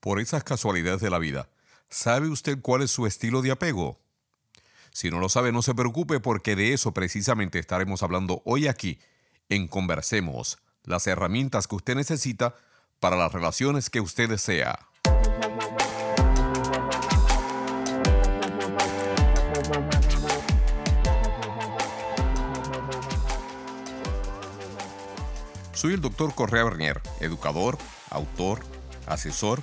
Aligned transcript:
Por 0.00 0.18
esas 0.18 0.44
casualidades 0.44 1.02
de 1.02 1.10
la 1.10 1.18
vida, 1.18 1.50
¿sabe 1.90 2.28
usted 2.30 2.58
cuál 2.62 2.80
es 2.80 2.90
su 2.90 3.06
estilo 3.06 3.42
de 3.42 3.50
apego? 3.50 4.00
Si 4.92 5.10
no 5.10 5.20
lo 5.20 5.28
sabe, 5.28 5.52
no 5.52 5.60
se 5.60 5.74
preocupe 5.74 6.20
porque 6.20 6.56
de 6.56 6.72
eso 6.72 6.94
precisamente 6.94 7.58
estaremos 7.58 8.02
hablando 8.02 8.40
hoy 8.46 8.66
aquí 8.66 8.98
en 9.50 9.68
Conversemos, 9.68 10.56
las 10.84 11.06
herramientas 11.06 11.66
que 11.66 11.76
usted 11.76 11.96
necesita 11.96 12.54
para 12.98 13.14
las 13.16 13.30
relaciones 13.30 13.90
que 13.90 14.00
usted 14.00 14.30
desea. 14.30 14.78
Soy 25.74 25.92
el 25.92 26.00
doctor 26.00 26.34
Correa 26.34 26.64
Bernier, 26.64 27.02
educador, 27.20 27.76
autor, 28.08 28.60
asesor 29.06 29.62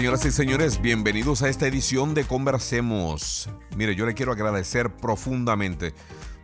Señoras 0.00 0.24
y 0.24 0.30
señores? 0.30 0.80
Bienvenidos 0.80 1.42
a 1.42 1.50
esta 1.50 1.66
edición 1.66 2.14
de 2.14 2.24
Conversemos. 2.24 3.50
Mire, 3.76 3.94
yo 3.94 4.06
le 4.06 4.14
quiero 4.14 4.32
agradecer 4.32 4.88
profundamente 4.96 5.92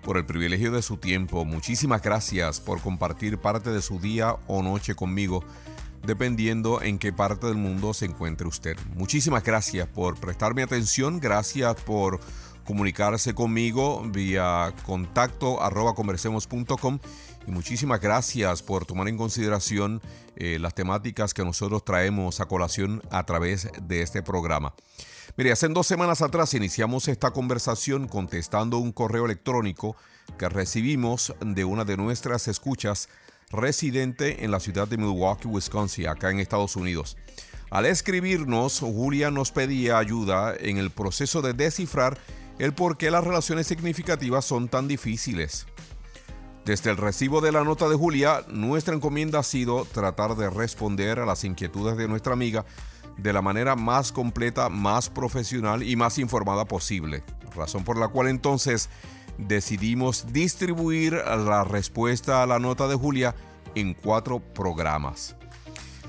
por 0.02 0.18
el 0.18 0.26
privilegio 0.26 0.70
de 0.72 0.82
su 0.82 0.98
tiempo. 0.98 1.46
Muchísimas 1.46 2.02
gracias 2.02 2.60
por 2.60 2.82
compartir 2.82 3.38
parte 3.38 3.70
de 3.70 3.80
su 3.80 3.98
día 3.98 4.36
o 4.46 4.62
noche 4.62 4.94
conmigo, 4.94 5.42
dependiendo 6.06 6.82
en 6.82 6.98
qué 6.98 7.14
parte 7.14 7.46
del 7.46 7.56
mundo 7.56 7.94
se 7.94 8.04
encuentre 8.04 8.46
usted. 8.46 8.76
Muchísimas 8.94 9.42
gracias 9.42 9.88
por 9.88 10.20
prestarme 10.20 10.62
atención, 10.62 11.18
gracias 11.18 11.76
por 11.76 12.20
comunicarse 12.66 13.34
conmigo 13.34 14.02
vía 14.04 14.74
contacto 14.84 15.62
arroba 15.62 15.94
conversemos.com 15.94 16.98
y 17.46 17.50
muchísimas 17.50 18.00
gracias 18.00 18.62
por 18.62 18.84
tomar 18.84 19.08
en 19.08 19.16
consideración 19.16 20.02
eh, 20.36 20.58
las 20.58 20.74
temáticas 20.74 21.32
que 21.32 21.44
nosotros 21.44 21.84
traemos 21.84 22.40
a 22.40 22.46
colación 22.46 23.00
a 23.10 23.24
través 23.24 23.70
de 23.80 24.02
este 24.02 24.22
programa. 24.22 24.74
Mire, 25.36 25.52
hace 25.52 25.68
dos 25.68 25.86
semanas 25.86 26.22
atrás 26.22 26.54
iniciamos 26.54 27.08
esta 27.08 27.30
conversación 27.30 28.08
contestando 28.08 28.78
un 28.78 28.92
correo 28.92 29.26
electrónico 29.26 29.96
que 30.38 30.48
recibimos 30.48 31.34
de 31.40 31.64
una 31.64 31.84
de 31.84 31.96
nuestras 31.96 32.48
escuchas 32.48 33.08
residente 33.50 34.44
en 34.44 34.50
la 34.50 34.60
ciudad 34.60 34.88
de 34.88 34.96
Milwaukee, 34.96 35.46
Wisconsin, 35.46 36.08
acá 36.08 36.30
en 36.30 36.40
Estados 36.40 36.74
Unidos. 36.74 37.16
Al 37.70 37.86
escribirnos, 37.86 38.80
Julia 38.80 39.30
nos 39.30 39.50
pedía 39.50 39.98
ayuda 39.98 40.54
en 40.58 40.78
el 40.78 40.90
proceso 40.90 41.42
de 41.42 41.52
descifrar 41.52 42.18
el 42.58 42.72
por 42.72 42.96
qué 42.96 43.10
las 43.10 43.24
relaciones 43.24 43.66
significativas 43.66 44.44
son 44.44 44.68
tan 44.68 44.88
difíciles. 44.88 45.66
Desde 46.64 46.90
el 46.90 46.96
recibo 46.96 47.40
de 47.40 47.52
la 47.52 47.62
nota 47.62 47.88
de 47.88 47.94
Julia, 47.94 48.42
nuestra 48.48 48.94
encomienda 48.94 49.38
ha 49.38 49.44
sido 49.44 49.84
tratar 49.84 50.34
de 50.34 50.50
responder 50.50 51.20
a 51.20 51.26
las 51.26 51.44
inquietudes 51.44 51.96
de 51.96 52.08
nuestra 52.08 52.32
amiga 52.32 52.64
de 53.16 53.32
la 53.32 53.40
manera 53.40 53.76
más 53.76 54.10
completa, 54.10 54.68
más 54.68 55.08
profesional 55.08 55.82
y 55.82 55.96
más 55.96 56.18
informada 56.18 56.64
posible. 56.64 57.22
Razón 57.54 57.84
por 57.84 57.98
la 57.98 58.08
cual 58.08 58.28
entonces 58.28 58.90
decidimos 59.38 60.32
distribuir 60.32 61.12
la 61.14 61.64
respuesta 61.64 62.42
a 62.42 62.46
la 62.46 62.58
nota 62.58 62.88
de 62.88 62.96
Julia 62.96 63.34
en 63.74 63.94
cuatro 63.94 64.40
programas. 64.40 65.36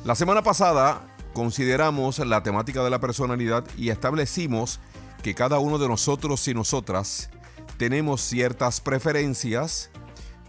La 0.05 0.15
semana 0.15 0.41
pasada 0.41 1.15
consideramos 1.33 2.19
la 2.19 2.41
temática 2.41 2.83
de 2.83 2.89
la 2.89 2.99
personalidad 2.99 3.63
y 3.77 3.89
establecimos 3.89 4.79
que 5.21 5.35
cada 5.35 5.59
uno 5.59 5.77
de 5.77 5.87
nosotros 5.87 6.47
y 6.47 6.53
nosotras 6.53 7.29
tenemos 7.77 8.21
ciertas 8.21 8.81
preferencias, 8.81 9.89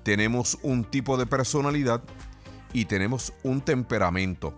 tenemos 0.03 0.59
un 0.63 0.85
tipo 0.85 1.17
de 1.17 1.27
personalidad 1.27 2.03
y 2.73 2.87
tenemos 2.87 3.33
un 3.43 3.61
temperamento. 3.61 4.57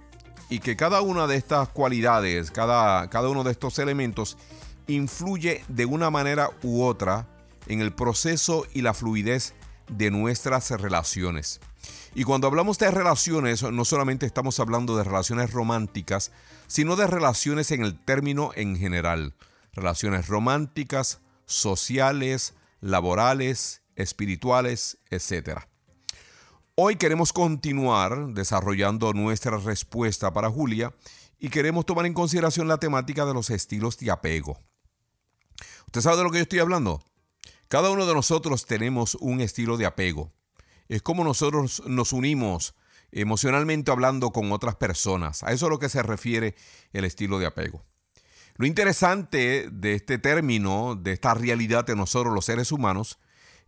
Y 0.49 0.59
que 0.59 0.77
cada 0.77 1.01
una 1.01 1.27
de 1.27 1.37
estas 1.37 1.69
cualidades, 1.69 2.51
cada, 2.51 3.09
cada 3.09 3.29
uno 3.29 3.45
de 3.45 3.53
estos 3.53 3.79
elementos, 3.79 4.37
influye 4.87 5.65
de 5.69 5.87
una 5.87 6.11
manera 6.11 6.51
u 6.63 6.83
otra 6.83 7.29
en 7.67 7.81
el 7.81 7.93
proceso 7.93 8.67
y 8.73 8.83
la 8.83 8.95
fluidez 8.95 9.55
de 9.89 10.11
nuestras 10.11 10.71
relaciones. 10.71 11.61
Y 12.15 12.25
cuando 12.25 12.49
hablamos 12.49 12.79
de 12.79 12.91
relaciones, 12.91 13.63
no 13.63 13.85
solamente 13.85 14.27
estamos 14.27 14.59
hablando 14.59 14.97
de 14.97 15.05
relaciones 15.05 15.53
románticas, 15.53 16.33
sino 16.67 16.97
de 16.97 17.07
relaciones 17.07 17.71
en 17.71 17.83
el 17.83 17.99
término 17.99 18.51
en 18.57 18.77
general. 18.77 19.35
Relaciones 19.73 20.27
románticas, 20.27 21.21
sociales, 21.47 22.55
laborales, 22.81 23.83
espirituales, 23.95 24.99
etc. 25.11 25.61
Hoy 26.75 26.97
queremos 26.97 27.33
continuar 27.33 28.29
desarrollando 28.29 29.13
nuestra 29.13 29.59
respuesta 29.59 30.33
para 30.33 30.51
Julia 30.51 30.95
y 31.39 31.49
queremos 31.49 31.87
tomar 31.87 32.07
en 32.07 32.15
consideración 32.15 32.69
la 32.69 32.79
temática 32.79 33.25
de 33.27 33.35
los 33.35 33.51
estilos 33.51 33.99
de 33.99 34.11
apego. 34.11 34.59
¿Usted 35.87 36.01
sabe 36.01 36.19
de 36.19 36.25
lo 36.25 36.31
que 36.31 36.39
yo 36.39 36.43
estoy 36.43 36.61
hablando? 36.61 37.03
Cada 37.69 37.91
uno 37.91 38.07
de 38.07 38.15
nosotros 38.15 38.67
tenemos 38.67 39.15
un 39.17 39.41
estilo 39.41 39.77
de 39.77 39.87
apego. 39.87 40.33
Es 40.89 41.03
como 41.03 41.23
nosotros 41.23 41.83
nos 41.87 42.13
unimos 42.13 42.75
emocionalmente 43.13 43.91
hablando 43.91 44.31
con 44.31 44.51
otras 44.53 44.77
personas. 44.77 45.43
A 45.43 45.53
eso 45.53 45.55
es 45.55 45.63
a 45.65 45.69
lo 45.69 45.79
que 45.79 45.89
se 45.89 46.03
refiere 46.03 46.55
el 46.93 47.05
estilo 47.05 47.39
de 47.39 47.47
apego. 47.47 47.85
Lo 48.61 48.67
interesante 48.67 49.71
de 49.73 49.95
este 49.95 50.19
término, 50.19 50.95
de 50.95 51.13
esta 51.13 51.33
realidad 51.33 51.87
de 51.87 51.97
nosotros 51.97 52.35
los 52.35 52.45
seres 52.45 52.73
humanos, 52.73 53.19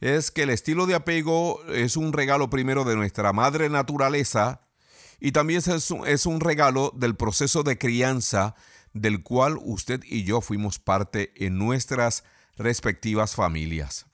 es 0.02 0.30
que 0.30 0.42
el 0.42 0.50
estilo 0.50 0.84
de 0.84 0.94
apego 0.94 1.64
es 1.68 1.96
un 1.96 2.12
regalo 2.12 2.50
primero 2.50 2.84
de 2.84 2.94
nuestra 2.94 3.32
madre 3.32 3.70
naturaleza 3.70 4.60
y 5.18 5.32
también 5.32 5.62
es 5.66 6.26
un, 6.26 6.40
regalo 6.40 6.92
del 6.94 7.16
proceso 7.16 7.62
de 7.62 7.78
crianza 7.78 8.54
del 8.92 9.22
cual 9.22 9.58
usted 9.62 10.02
y 10.04 10.24
yo 10.24 10.42
fuimos 10.42 10.78
parte 10.78 11.32
en 11.36 11.56
nuestras 11.56 12.22
respectivas 12.58 13.34
familias. 13.34 14.04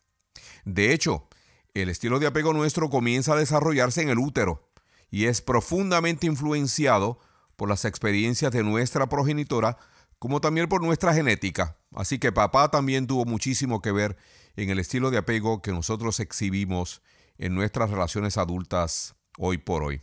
De 0.64 0.92
hecho, 0.92 1.26
el 1.74 1.88
estilo 1.88 2.20
de 2.20 2.28
apego 2.28 2.52
nuestro 2.52 2.88
comienza 2.88 3.32
a 3.32 3.36
desarrollarse 3.36 4.00
en 4.02 4.10
el 4.10 4.18
útero 4.18 4.70
y 5.10 5.24
es 5.24 5.42
profundamente 5.42 6.28
influenciado 6.28 7.18
por 7.56 7.68
las 7.68 7.84
experiencias 7.84 8.52
de 8.52 8.62
nuestra 8.62 9.08
progenitora, 9.08 9.76
como 10.18 10.40
también 10.40 10.68
por 10.68 10.82
nuestra 10.82 11.14
genética. 11.14 11.76
Así 11.94 12.18
que 12.18 12.32
papá 12.32 12.70
también 12.70 13.06
tuvo 13.06 13.24
muchísimo 13.24 13.80
que 13.80 13.92
ver 13.92 14.16
en 14.56 14.70
el 14.70 14.78
estilo 14.78 15.10
de 15.10 15.18
apego 15.18 15.62
que 15.62 15.72
nosotros 15.72 16.20
exhibimos 16.20 17.02
en 17.38 17.54
nuestras 17.54 17.90
relaciones 17.90 18.36
adultas 18.36 19.14
hoy 19.38 19.58
por 19.58 19.82
hoy. 19.82 20.02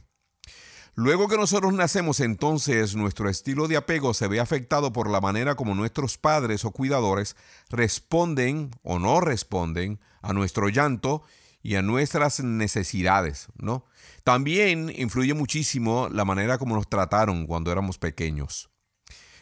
Luego 0.97 1.27
que 1.27 1.35
nosotros 1.35 1.73
nacemos, 1.73 2.21
entonces 2.21 2.95
nuestro 2.95 3.29
estilo 3.29 3.67
de 3.67 3.75
apego 3.75 4.13
se 4.13 4.29
ve 4.29 4.39
afectado 4.39 4.93
por 4.93 5.09
la 5.09 5.19
manera 5.19 5.55
como 5.55 5.75
nuestros 5.75 6.17
padres 6.17 6.63
o 6.63 6.71
cuidadores 6.71 7.35
responden 7.69 8.71
o 8.81 8.97
no 8.97 9.19
responden 9.19 9.99
a 10.21 10.31
nuestro 10.31 10.69
llanto 10.69 11.23
y 11.61 11.75
a 11.75 11.81
nuestras 11.81 12.39
necesidades, 12.41 13.47
¿no? 13.57 13.85
También 14.23 14.89
influye 14.95 15.33
muchísimo 15.33 16.07
la 16.09 16.23
manera 16.23 16.57
como 16.57 16.75
nos 16.75 16.87
trataron 16.87 17.45
cuando 17.45 17.73
éramos 17.73 17.97
pequeños. 17.97 18.69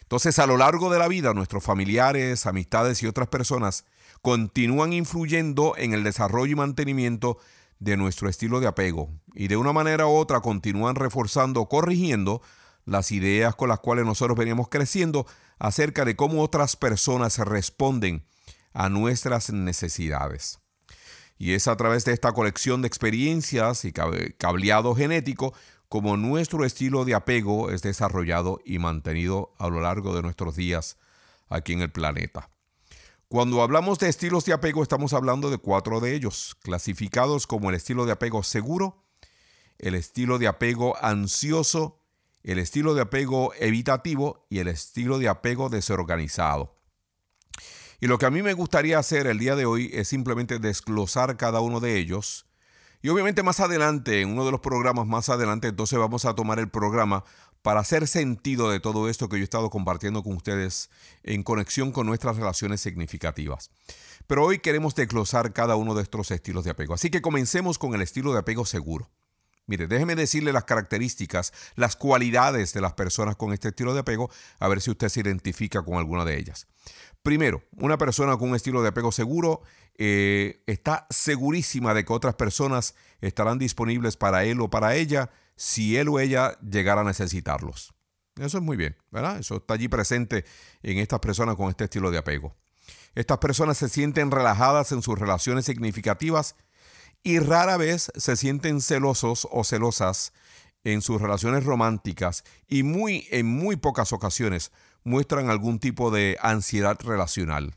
Entonces, 0.04 0.38
a 0.40 0.46
lo 0.46 0.58
largo 0.58 0.92
de 0.92 1.00
la 1.00 1.08
vida, 1.08 1.34
nuestros 1.34 1.64
familiares, 1.64 2.46
amistades 2.46 3.02
y 3.02 3.08
otras 3.08 3.28
personas 3.28 3.86
continúan 4.22 4.94
influyendo 4.94 5.74
en 5.78 5.94
el 5.94 6.04
desarrollo 6.04 6.52
y 6.54 6.56
mantenimiento 6.56 7.40
de 7.80 7.98
nuestro 7.98 8.30
estilo 8.30 8.60
de 8.62 8.68
apego 8.68 9.10
y 9.34 9.48
de 9.48 9.58
una 9.58 9.74
manera 9.74 10.08
u 10.08 10.12
otra 10.12 10.40
continúan 10.40 10.96
reforzando 10.96 11.62
o 11.62 11.70
corrigiendo 11.70 12.42
las 12.86 13.12
ideas 13.12 13.56
con 13.56 13.70
las 13.70 13.80
cuales 13.80 14.06
nosotros 14.06 14.38
veníamos 14.38 14.70
creciendo 14.70 15.26
acerca 15.60 16.06
de 16.06 16.16
cómo 16.16 16.42
otras 16.42 16.76
personas 16.76 17.40
responden 17.40 18.26
a 18.74 18.90
nuestras 18.90 19.52
necesidades. 19.52 20.60
Y 21.38 21.54
es 21.54 21.68
a 21.68 21.76
través 21.76 22.06
de 22.06 22.14
esta 22.14 22.32
colección 22.32 22.82
de 22.82 22.88
experiencias 22.88 23.84
y 23.86 23.92
cableado 23.92 24.96
genético 24.96 25.54
como 25.94 26.18
nuestro 26.18 26.66
estilo 26.66 27.06
de 27.06 27.13
apego 27.13 27.69
es 27.69 27.84
desarrollado 27.84 28.60
y 28.66 28.80
mantenido 28.80 29.54
a 29.60 29.68
lo 29.69 29.80
largo 29.80 30.16
de 30.16 30.24
nuestros 30.24 30.56
días 30.56 30.98
aquí 31.50 31.74
en 31.74 31.81
el 31.81 31.92
planeta. 31.92 32.50
Cuando 33.28 33.62
hablamos 33.62 34.00
de 34.00 34.10
estilos 34.10 34.44
de 34.45 34.54
apego 34.54 34.81
estamos 34.81 35.13
hablando 35.13 35.51
de 35.51 35.60
cuatro 35.60 36.00
de 36.00 36.16
ellos, 36.16 36.57
clasificados 36.63 37.45
como 37.45 37.69
el 37.69 37.75
estilo 37.75 38.07
de 38.07 38.12
apego 38.12 38.42
seguro, 38.42 39.04
el 39.78 39.94
estilo 39.94 40.40
de 40.40 40.48
apego 40.48 40.98
ansioso, 41.00 42.00
el 42.42 42.57
estilo 42.57 42.95
de 42.95 43.01
apego 43.01 43.54
evitativo 43.60 44.48
y 44.50 44.57
el 44.57 44.69
estilo 44.69 45.19
de 45.19 45.30
apego 45.30 45.69
desorganizado. 45.69 46.75
Y 48.00 48.07
lo 48.07 48.18
que 48.18 48.25
a 48.25 48.31
mí 48.31 48.42
me 48.42 48.54
gustaría 48.54 48.98
hacer 48.98 49.28
el 49.28 49.38
día 49.38 49.56
de 49.56 49.68
hoy 49.68 49.92
es 49.94 50.07
simplemente 50.07 50.57
desglosar 50.57 51.38
cada 51.38 51.60
uno 51.60 51.80
de 51.80 52.00
ellos. 52.00 52.48
Y 53.04 53.10
obviamente 53.10 53.44
más 53.44 53.60
adelante, 53.60 54.22
en 54.22 54.30
uno 54.30 54.46
de 54.46 54.52
los 54.52 54.62
programas 54.62 55.06
más 55.06 55.28
adelante, 55.28 55.68
entonces 55.68 56.00
vamos 56.00 56.24
a 56.24 56.36
tomar 56.36 56.58
el 56.60 56.70
programa 56.70 57.26
para 57.62 57.82
hacer 57.82 58.08
sentido 58.08 58.70
de 58.70 58.80
todo 58.80 59.10
esto 59.10 59.28
que 59.28 59.36
yo 59.36 59.42
he 59.42 59.44
estado 59.44 59.70
compartiendo 59.70 60.24
con 60.24 60.38
ustedes 60.38 60.90
en 61.22 61.44
conexión 61.44 61.92
con 61.92 62.08
nuestras 62.08 62.38
relaciones 62.38 62.80
significativas. 62.80 63.72
Pero 64.26 64.46
hoy 64.46 64.60
queremos 64.60 64.96
desglosar 64.96 65.52
cada 65.52 65.76
uno 65.76 65.96
de 65.96 66.04
estos 66.04 66.32
estilos 66.32 66.64
de 66.64 66.72
apego. 66.72 66.94
Así 66.94 67.10
que 67.10 67.22
comencemos 67.22 67.78
con 67.78 67.94
el 67.94 68.02
estilo 68.02 68.32
de 68.32 68.40
apego 68.40 68.66
seguro. 68.66 69.10
Mire, 69.66 69.88
déjeme 69.88 70.16
decirle 70.16 70.54
las 70.54 70.64
características, 70.64 71.52
las 71.76 71.98
cualidades 71.98 72.74
de 72.74 72.82
las 72.82 72.94
personas 72.94 73.36
con 73.36 73.52
este 73.52 73.70
estilo 73.70 73.94
de 73.94 74.00
apego, 74.00 74.30
a 74.60 74.68
ver 74.70 74.80
si 74.80 74.92
usted 74.92 75.10
se 75.10 75.20
identifica 75.20 75.84
con 75.84 75.96
alguna 75.96 76.24
de 76.24 76.38
ellas. 76.38 76.68
Primero, 77.22 77.64
una 77.78 77.98
persona 77.98 78.36
con 78.38 78.50
un 78.50 78.56
estilo 78.56 78.82
de 78.82 78.90
apego 78.90 79.14
seguro 79.14 79.62
eh, 79.98 80.63
está 80.68 81.07
segurísima 81.10 81.94
de 81.94 82.06
que 82.06 82.13
otras 82.13 82.36
personas 82.36 82.95
estarán 83.22 83.60
disponibles 83.60 84.18
para 84.18 84.44
él 84.44 84.60
o 84.62 84.69
para 84.69 84.95
ella 84.95 85.30
si 85.56 85.98
él 85.98 86.10
o 86.10 86.19
ella 86.19 86.57
llegara 86.60 87.01
a 87.01 87.06
necesitarlos. 87.06 87.94
Eso 88.36 88.57
es 88.57 88.63
muy 88.63 88.78
bien, 88.78 88.98
¿verdad? 89.12 89.40
Eso 89.40 89.57
está 89.57 89.75
allí 89.75 89.88
presente 89.88 90.45
en 90.81 90.98
estas 90.98 91.19
personas 91.19 91.56
con 91.56 91.69
este 91.69 91.84
estilo 91.84 92.10
de 92.10 92.18
apego. 92.18 92.56
Estas 93.16 93.38
personas 93.38 93.78
se 93.78 93.90
sienten 93.90 94.31
relajadas 94.31 94.92
en 94.92 95.04
sus 95.04 95.19
relaciones 95.19 95.66
significativas 95.66 96.56
y 97.22 97.40
rara 97.40 97.78
vez 97.78 98.12
se 98.16 98.36
sienten 98.36 98.81
celosos 98.81 99.48
o 99.51 99.63
celosas 99.63 100.34
en 100.84 101.01
sus 101.01 101.22
relaciones 101.22 101.63
románticas 101.63 102.44
y 102.68 102.84
muy 102.84 103.28
en 103.31 103.45
muy 103.45 103.75
pocas 103.75 104.12
ocasiones 104.13 104.72
muestran 105.04 105.50
algún 105.50 105.80
tipo 105.80 106.12
de 106.12 106.38
ansiedad 106.42 107.00
relacional. 107.01 107.75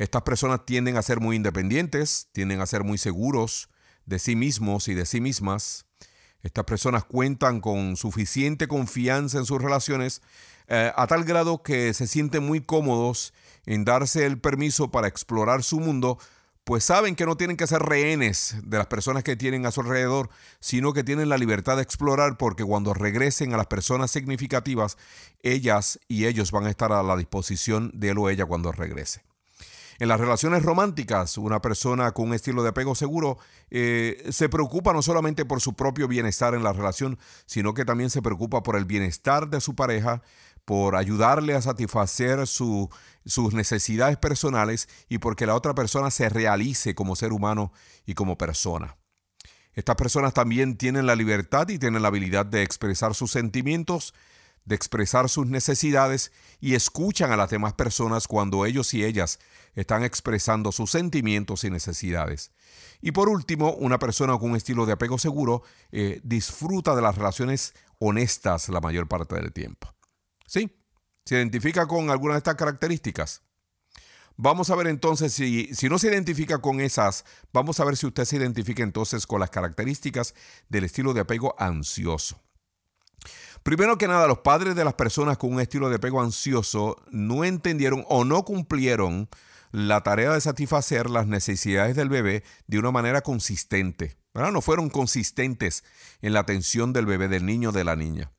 Estas 0.00 0.22
personas 0.22 0.64
tienden 0.64 0.96
a 0.96 1.02
ser 1.02 1.20
muy 1.20 1.36
independientes, 1.36 2.28
tienden 2.32 2.62
a 2.62 2.66
ser 2.66 2.84
muy 2.84 2.96
seguros 2.96 3.68
de 4.06 4.18
sí 4.18 4.34
mismos 4.34 4.88
y 4.88 4.94
de 4.94 5.04
sí 5.04 5.20
mismas, 5.20 5.84
estas 6.42 6.64
personas 6.64 7.04
cuentan 7.04 7.60
con 7.60 7.98
suficiente 7.98 8.66
confianza 8.66 9.36
en 9.36 9.44
sus 9.44 9.60
relaciones 9.60 10.22
eh, 10.68 10.90
a 10.96 11.06
tal 11.06 11.24
grado 11.24 11.62
que 11.62 11.92
se 11.92 12.06
sienten 12.06 12.46
muy 12.46 12.62
cómodos 12.62 13.34
en 13.66 13.84
darse 13.84 14.24
el 14.24 14.40
permiso 14.40 14.90
para 14.90 15.06
explorar 15.06 15.62
su 15.62 15.80
mundo, 15.80 16.16
pues 16.64 16.82
saben 16.82 17.14
que 17.14 17.26
no 17.26 17.36
tienen 17.36 17.58
que 17.58 17.66
ser 17.66 17.82
rehenes 17.82 18.56
de 18.64 18.78
las 18.78 18.86
personas 18.86 19.22
que 19.22 19.36
tienen 19.36 19.66
a 19.66 19.70
su 19.70 19.82
alrededor, 19.82 20.30
sino 20.60 20.94
que 20.94 21.04
tienen 21.04 21.28
la 21.28 21.36
libertad 21.36 21.76
de 21.76 21.82
explorar 21.82 22.38
porque 22.38 22.64
cuando 22.64 22.94
regresen 22.94 23.52
a 23.52 23.58
las 23.58 23.66
personas 23.66 24.10
significativas, 24.10 24.96
ellas 25.42 26.00
y 26.08 26.24
ellos 26.24 26.52
van 26.52 26.64
a 26.64 26.70
estar 26.70 26.90
a 26.90 27.02
la 27.02 27.18
disposición 27.18 27.90
de 27.92 28.08
él 28.08 28.18
o 28.18 28.30
ella 28.30 28.46
cuando 28.46 28.72
regrese. 28.72 29.28
En 30.00 30.08
las 30.08 30.18
relaciones 30.18 30.62
románticas, 30.62 31.36
una 31.36 31.60
persona 31.60 32.12
con 32.12 32.28
un 32.28 32.34
estilo 32.34 32.62
de 32.62 32.70
apego 32.70 32.94
seguro 32.94 33.36
eh, 33.70 34.30
se 34.30 34.48
preocupa 34.48 34.94
no 34.94 35.02
solamente 35.02 35.44
por 35.44 35.60
su 35.60 35.74
propio 35.74 36.08
bienestar 36.08 36.54
en 36.54 36.62
la 36.62 36.72
relación, 36.72 37.18
sino 37.44 37.74
que 37.74 37.84
también 37.84 38.08
se 38.08 38.22
preocupa 38.22 38.62
por 38.62 38.76
el 38.76 38.86
bienestar 38.86 39.50
de 39.50 39.60
su 39.60 39.76
pareja, 39.76 40.22
por 40.64 40.96
ayudarle 40.96 41.54
a 41.54 41.60
satisfacer 41.60 42.46
sus 42.46 42.88
necesidades 43.52 44.16
personales 44.16 44.88
y 45.10 45.18
porque 45.18 45.44
la 45.44 45.54
otra 45.54 45.74
persona 45.74 46.10
se 46.10 46.30
realice 46.30 46.94
como 46.94 47.14
ser 47.14 47.34
humano 47.34 47.70
y 48.06 48.14
como 48.14 48.38
persona. 48.38 48.96
Estas 49.74 49.96
personas 49.96 50.32
también 50.32 50.78
tienen 50.78 51.04
la 51.04 51.14
libertad 51.14 51.68
y 51.68 51.78
tienen 51.78 52.00
la 52.00 52.08
habilidad 52.08 52.46
de 52.46 52.62
expresar 52.62 53.14
sus 53.14 53.32
sentimientos 53.32 54.14
de 54.70 54.76
expresar 54.76 55.28
sus 55.28 55.48
necesidades 55.48 56.30
y 56.60 56.76
escuchan 56.76 57.32
a 57.32 57.36
las 57.36 57.50
demás 57.50 57.74
personas 57.74 58.28
cuando 58.28 58.64
ellos 58.64 58.94
y 58.94 59.04
ellas 59.04 59.40
están 59.74 60.04
expresando 60.04 60.70
sus 60.70 60.92
sentimientos 60.92 61.64
y 61.64 61.70
necesidades. 61.70 62.52
Y 63.00 63.10
por 63.10 63.28
último, 63.28 63.74
una 63.74 63.98
persona 63.98 64.38
con 64.38 64.52
un 64.52 64.56
estilo 64.56 64.86
de 64.86 64.92
apego 64.92 65.18
seguro 65.18 65.64
eh, 65.90 66.20
disfruta 66.22 66.94
de 66.94 67.02
las 67.02 67.16
relaciones 67.16 67.74
honestas 67.98 68.68
la 68.68 68.80
mayor 68.80 69.08
parte 69.08 69.34
del 69.34 69.52
tiempo. 69.52 69.92
¿Sí? 70.46 70.70
¿Se 71.24 71.34
identifica 71.34 71.88
con 71.88 72.08
alguna 72.08 72.34
de 72.34 72.38
estas 72.38 72.54
características? 72.54 73.42
Vamos 74.36 74.70
a 74.70 74.76
ver 74.76 74.86
entonces 74.86 75.32
si, 75.32 75.74
si 75.74 75.88
no 75.88 75.98
se 75.98 76.08
identifica 76.08 76.58
con 76.58 76.80
esas, 76.80 77.24
vamos 77.52 77.80
a 77.80 77.84
ver 77.84 77.96
si 77.96 78.06
usted 78.06 78.24
se 78.24 78.36
identifica 78.36 78.84
entonces 78.84 79.26
con 79.26 79.40
las 79.40 79.50
características 79.50 80.34
del 80.68 80.84
estilo 80.84 81.12
de 81.12 81.22
apego 81.22 81.56
ansioso. 81.58 82.40
Primero 83.62 83.98
que 83.98 84.08
nada, 84.08 84.26
los 84.26 84.38
padres 84.38 84.74
de 84.74 84.84
las 84.84 84.94
personas 84.94 85.36
con 85.36 85.52
un 85.52 85.60
estilo 85.60 85.88
de 85.90 85.96
apego 85.96 86.22
ansioso 86.22 86.96
no 87.10 87.44
entendieron 87.44 88.04
o 88.08 88.24
no 88.24 88.44
cumplieron 88.44 89.28
la 89.70 90.02
tarea 90.02 90.32
de 90.32 90.40
satisfacer 90.40 91.10
las 91.10 91.26
necesidades 91.26 91.94
del 91.94 92.08
bebé 92.08 92.42
de 92.66 92.78
una 92.78 92.90
manera 92.90 93.20
consistente. 93.20 94.16
No 94.34 94.60
fueron 94.60 94.88
consistentes 94.90 95.84
en 96.22 96.32
la 96.32 96.40
atención 96.40 96.92
del 96.92 97.06
bebé, 97.06 97.28
del 97.28 97.44
niño, 97.44 97.72
de 97.72 97.84
la 97.84 97.96
niña. 97.96 98.32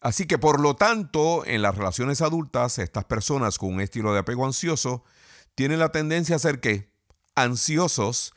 Así 0.00 0.26
que 0.26 0.38
por 0.38 0.60
lo 0.60 0.76
tanto, 0.76 1.44
en 1.46 1.62
las 1.62 1.74
relaciones 1.76 2.22
adultas, 2.22 2.78
estas 2.78 3.04
personas 3.04 3.58
con 3.58 3.74
un 3.74 3.80
estilo 3.80 4.12
de 4.12 4.20
apego 4.20 4.46
ansioso 4.46 5.04
tienen 5.54 5.78
la 5.78 5.90
tendencia 5.90 6.36
a 6.36 6.38
ser 6.38 6.60
que 6.60 6.90
ansiosos, 7.34 8.34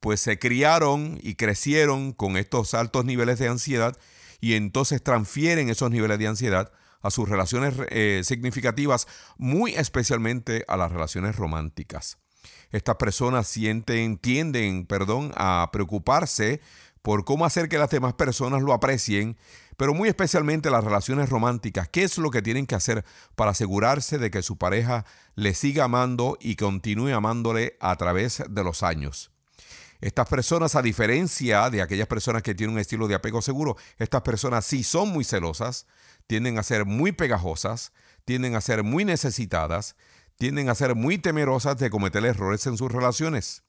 pues 0.00 0.20
se 0.20 0.38
criaron 0.38 1.18
y 1.22 1.36
crecieron 1.36 2.12
con 2.12 2.36
estos 2.36 2.74
altos 2.74 3.04
niveles 3.04 3.38
de 3.38 3.48
ansiedad 3.48 3.96
y 4.42 4.54
entonces 4.54 5.02
transfieren 5.02 5.70
esos 5.70 5.90
niveles 5.92 6.18
de 6.18 6.26
ansiedad 6.26 6.72
a 7.00 7.10
sus 7.12 7.28
relaciones 7.28 7.74
eh, 7.90 8.22
significativas, 8.24 9.06
muy 9.38 9.74
especialmente 9.74 10.64
a 10.66 10.76
las 10.76 10.90
relaciones 10.90 11.36
románticas. 11.36 12.18
Estas 12.72 12.96
personas 12.96 13.46
sienten, 13.46 14.18
tienden, 14.18 14.84
perdón, 14.84 15.32
a 15.36 15.70
preocuparse 15.72 16.60
por 17.02 17.24
cómo 17.24 17.44
hacer 17.44 17.68
que 17.68 17.78
las 17.78 17.90
demás 17.90 18.14
personas 18.14 18.62
lo 18.62 18.72
aprecien, 18.72 19.36
pero 19.76 19.94
muy 19.94 20.08
especialmente 20.08 20.70
las 20.70 20.82
relaciones 20.82 21.28
románticas. 21.28 21.88
¿Qué 21.88 22.02
es 22.02 22.18
lo 22.18 22.30
que 22.30 22.42
tienen 22.42 22.66
que 22.66 22.74
hacer 22.74 23.04
para 23.36 23.52
asegurarse 23.52 24.18
de 24.18 24.32
que 24.32 24.42
su 24.42 24.58
pareja 24.58 25.04
le 25.36 25.54
siga 25.54 25.84
amando 25.84 26.36
y 26.40 26.56
continúe 26.56 27.14
amándole 27.14 27.76
a 27.80 27.94
través 27.94 28.42
de 28.50 28.64
los 28.64 28.82
años? 28.82 29.31
Estas 30.02 30.28
personas, 30.28 30.74
a 30.74 30.82
diferencia 30.82 31.70
de 31.70 31.80
aquellas 31.80 32.08
personas 32.08 32.42
que 32.42 32.56
tienen 32.56 32.74
un 32.74 32.80
estilo 32.80 33.06
de 33.06 33.14
apego 33.14 33.40
seguro, 33.40 33.76
estas 33.98 34.22
personas 34.22 34.66
sí 34.66 34.82
son 34.82 35.10
muy 35.10 35.22
celosas, 35.22 35.86
tienden 36.26 36.58
a 36.58 36.64
ser 36.64 36.84
muy 36.84 37.12
pegajosas, 37.12 37.92
tienden 38.24 38.56
a 38.56 38.60
ser 38.60 38.82
muy 38.82 39.04
necesitadas, 39.04 39.94
tienden 40.38 40.68
a 40.68 40.74
ser 40.74 40.96
muy 40.96 41.18
temerosas 41.18 41.78
de 41.78 41.88
cometer 41.88 42.24
errores 42.24 42.66
en 42.66 42.76
sus 42.76 42.90
relaciones. 42.90 43.62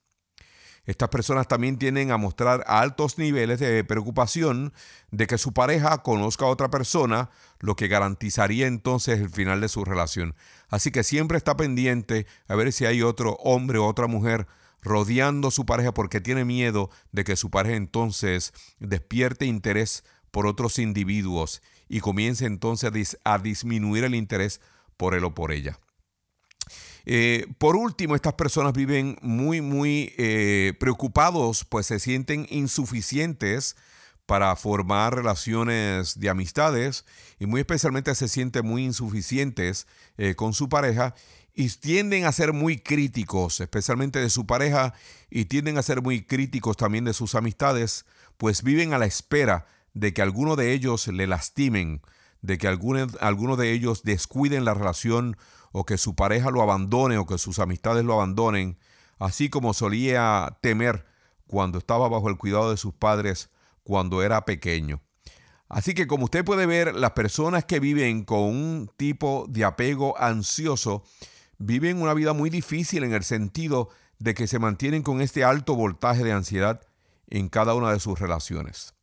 Estas 0.86 1.10
personas 1.10 1.48
también 1.48 1.78
tienden 1.78 2.10
a 2.10 2.18
mostrar 2.18 2.64
altos 2.66 3.20
niveles 3.20 3.60
de 3.60 3.84
preocupación 3.84 4.74
de 5.12 5.28
que 5.28 5.38
su 5.38 5.54
pareja 5.54 6.00
conozca 6.00 6.46
a 6.46 6.50
otra 6.50 6.72
persona, 6.72 7.30
lo 7.60 7.76
que 7.76 7.88
garantizaría 7.88 8.66
entonces 8.66 9.20
el 9.20 9.30
final 9.30 9.62
de 9.62 9.70
su 9.70 9.86
relación. 9.86 10.34
Así 10.68 10.90
que 10.90 11.04
siempre 11.04 11.38
está 11.38 11.56
pendiente 11.56 12.26
a 12.48 12.56
ver 12.56 12.74
si 12.74 12.88
hay 12.88 13.04
otro 13.04 13.34
hombre 13.34 13.78
o 13.78 13.86
otra 13.86 14.08
mujer 14.08 14.48
rodeando 14.84 15.48
a 15.48 15.52
su 15.52 15.66
pareja 15.66 15.94
porque 15.94 16.22
tiene 16.22 16.46
miedo 16.46 16.90
de 17.12 17.24
que 17.24 17.36
su 17.36 17.50
pareja 17.50 17.76
entonces 17.76 18.54
despierte 18.80 19.46
interés 19.46 20.04
por 20.32 20.48
otros 20.48 20.80
individuos 20.80 21.62
y 21.88 22.00
comience 22.00 22.46
entonces 22.46 23.18
a, 23.24 23.38
disminuir 23.38 24.04
el 24.04 24.16
interés 24.16 24.62
por 24.98 25.14
él 25.14 25.24
o 25.24 25.34
por 25.34 25.52
ella. 25.52 25.80
Eh, 27.06 27.48
por 27.58 27.76
último, 27.76 28.16
estas 28.16 28.34
personas 28.34 28.74
viven 28.74 29.18
muy, 29.22 29.62
muy 29.62 30.14
eh, 30.18 30.74
preocupados, 30.80 31.66
pues 31.66 31.88
se 31.88 32.00
sienten 32.00 32.48
insuficientes 32.50 33.76
para 34.26 34.56
formar 34.56 35.16
relaciones 35.16 36.20
de 36.20 36.30
amistades 36.30 37.06
y 37.40 37.46
muy 37.46 37.60
especialmente 37.60 38.16
se 38.16 38.28
sienten 38.28 38.66
muy 38.66 38.86
insuficientes 38.86 39.86
eh, 40.18 40.34
con 40.36 40.54
su 40.54 40.70
pareja 40.70 41.14
y 41.54 41.70
tienden 41.70 42.26
a 42.26 42.32
ser 42.32 42.54
muy 42.54 42.78
críticos, 42.78 43.60
especialmente 43.60 44.20
de 44.20 44.30
su 44.30 44.46
pareja, 44.46 44.94
y 45.30 45.46
tienden 45.46 45.78
a 45.78 45.84
ser 45.84 46.02
muy 46.02 46.24
críticos 46.24 46.78
también 46.78 47.06
de 47.06 47.14
sus 47.14 47.36
amistades, 47.36 48.06
pues 48.38 48.64
viven 48.64 48.94
a 48.94 48.98
la 48.98 49.06
espera 49.06 49.68
de 49.94 50.14
que 50.14 50.22
alguno 50.22 50.56
de 50.56 50.74
ellos 50.74 51.08
le 51.08 51.28
lastimen, 51.28 52.02
de 52.42 52.58
que 52.58 52.68
alguno, 52.68 53.08
alguno 53.20 53.56
de 53.56 53.72
ellos 53.72 54.04
descuiden 54.04 54.66
la 54.66 54.74
relación 54.74 55.38
o 55.72 55.86
que 55.86 55.98
su 55.98 56.16
pareja 56.16 56.50
lo 56.50 56.62
abandone 56.62 57.18
o 57.18 57.26
que 57.26 57.38
sus 57.38 57.60
amistades 57.60 58.04
lo 58.04 58.14
abandonen, 58.14 58.78
así 59.20 59.50
como 59.50 59.74
solía 59.74 60.58
temer 60.62 61.06
cuando 61.46 61.78
estaba 61.78 62.10
bajo 62.10 62.30
el 62.30 62.38
cuidado 62.38 62.72
de 62.72 62.78
sus 62.78 62.94
padres 62.94 63.50
cuando 63.84 64.24
era 64.24 64.46
pequeño. 64.46 65.02
Así 65.70 65.94
que 65.94 66.08
como 66.08 66.26
usted 66.26 66.44
puede 66.44 66.66
ver, 66.66 66.94
las 66.96 67.12
personas 67.12 67.66
que 67.66 67.80
viven 67.80 68.24
con 68.24 68.42
un 68.42 68.92
tipo 68.98 69.46
de 69.50 69.64
apego 69.66 70.20
ansioso 70.20 71.04
viven 71.66 72.02
una 72.02 72.14
vida 72.14 72.34
muy 72.34 72.50
difícil 72.50 73.04
en 73.04 73.14
el 73.14 73.24
sentido 73.24 73.90
de 74.20 74.34
que 74.34 74.48
se 74.48 74.60
mantienen 74.60 75.02
con 75.02 75.22
este 75.22 75.44
alto 75.44 75.76
voltaje 75.76 76.24
de 76.24 76.32
ansiedad 76.32 76.82
en 77.28 77.50
cada 77.50 77.74
una 77.74 77.92
de 77.92 78.00
sus 78.00 78.20
relaciones. 78.20 78.94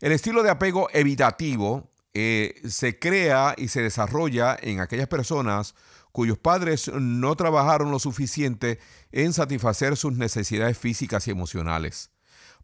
El 0.00 0.12
estilo 0.12 0.42
de 0.42 0.50
apego 0.50 0.88
evitativo 0.92 1.90
eh, 2.14 2.54
se 2.66 2.98
crea 2.98 3.54
y 3.56 3.68
se 3.68 3.82
desarrolla 3.82 4.56
en 4.60 4.80
aquellas 4.80 5.08
personas 5.08 5.74
cuyos 6.12 6.38
padres 6.38 6.90
no 6.94 7.36
trabajaron 7.36 7.90
lo 7.90 7.98
suficiente 7.98 8.78
en 9.12 9.34
satisfacer 9.34 9.96
sus 9.98 10.14
necesidades 10.14 10.78
físicas 10.78 11.28
y 11.28 11.30
emocionales. 11.30 12.10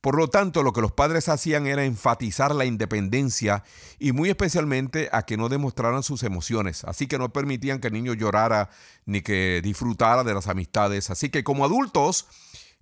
Por 0.03 0.17
lo 0.17 0.27
tanto, 0.27 0.65
lo 0.65 0.73
que 0.73 0.81
los 0.81 0.91
padres 0.91 1.29
hacían 1.29 1.69
era 1.69 1.85
enfatizar 1.85 2.57
la 2.57 2.65
independencia 2.65 3.63
y 4.01 4.11
muy 4.11 4.31
especialmente 4.31 5.09
a 5.13 5.23
que 5.23 5.37
no 5.37 5.49
demostraran 5.49 6.03
sus 6.03 6.25
emociones. 6.25 6.83
Así 6.83 7.07
que 7.07 7.19
no 7.19 7.33
permitían 7.33 7.79
que 7.79 7.87
el 7.87 7.95
niño 7.95 8.13
llorara 8.13 8.69
ni 9.07 9.23
que 9.23 9.61
disfrutara 9.63 10.25
de 10.25 10.35
las 10.35 10.49
amistades. 10.49 11.09
Así 11.11 11.31
que 11.31 11.45
como 11.45 11.65
adultos, 11.65 12.27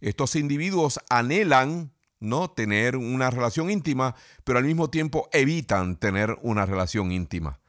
estos 0.01 0.35
individuos 0.35 0.99
anhelan 1.11 1.93
no 2.21 2.53
tener 2.53 2.97
una 2.97 3.29
relación 3.31 3.71
íntima, 3.71 4.15
pero 4.43 4.59
al 4.59 4.65
mismo 4.65 4.89
tiempo 4.89 5.29
evitan 5.33 5.97
tener 5.97 6.39
una 6.41 6.65
relación 6.65 7.13
íntima. 7.13 7.61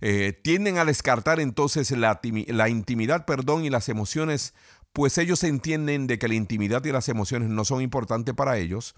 Eh, 0.00 0.38
tienden 0.42 0.78
a 0.78 0.84
descartar 0.84 1.40
entonces 1.40 1.90
la, 1.90 2.20
la 2.46 2.68
intimidad, 2.68 3.26
perdón, 3.26 3.64
y 3.64 3.70
las 3.70 3.88
emociones 3.88 4.54
pues 4.92 5.18
ellos 5.18 5.44
entienden 5.44 6.06
de 6.06 6.18
que 6.18 6.28
la 6.28 6.34
intimidad 6.34 6.84
y 6.84 6.92
las 6.92 7.08
emociones 7.08 7.48
no 7.48 7.64
son 7.64 7.82
importantes 7.82 8.34
para 8.34 8.58
ellos. 8.58 8.94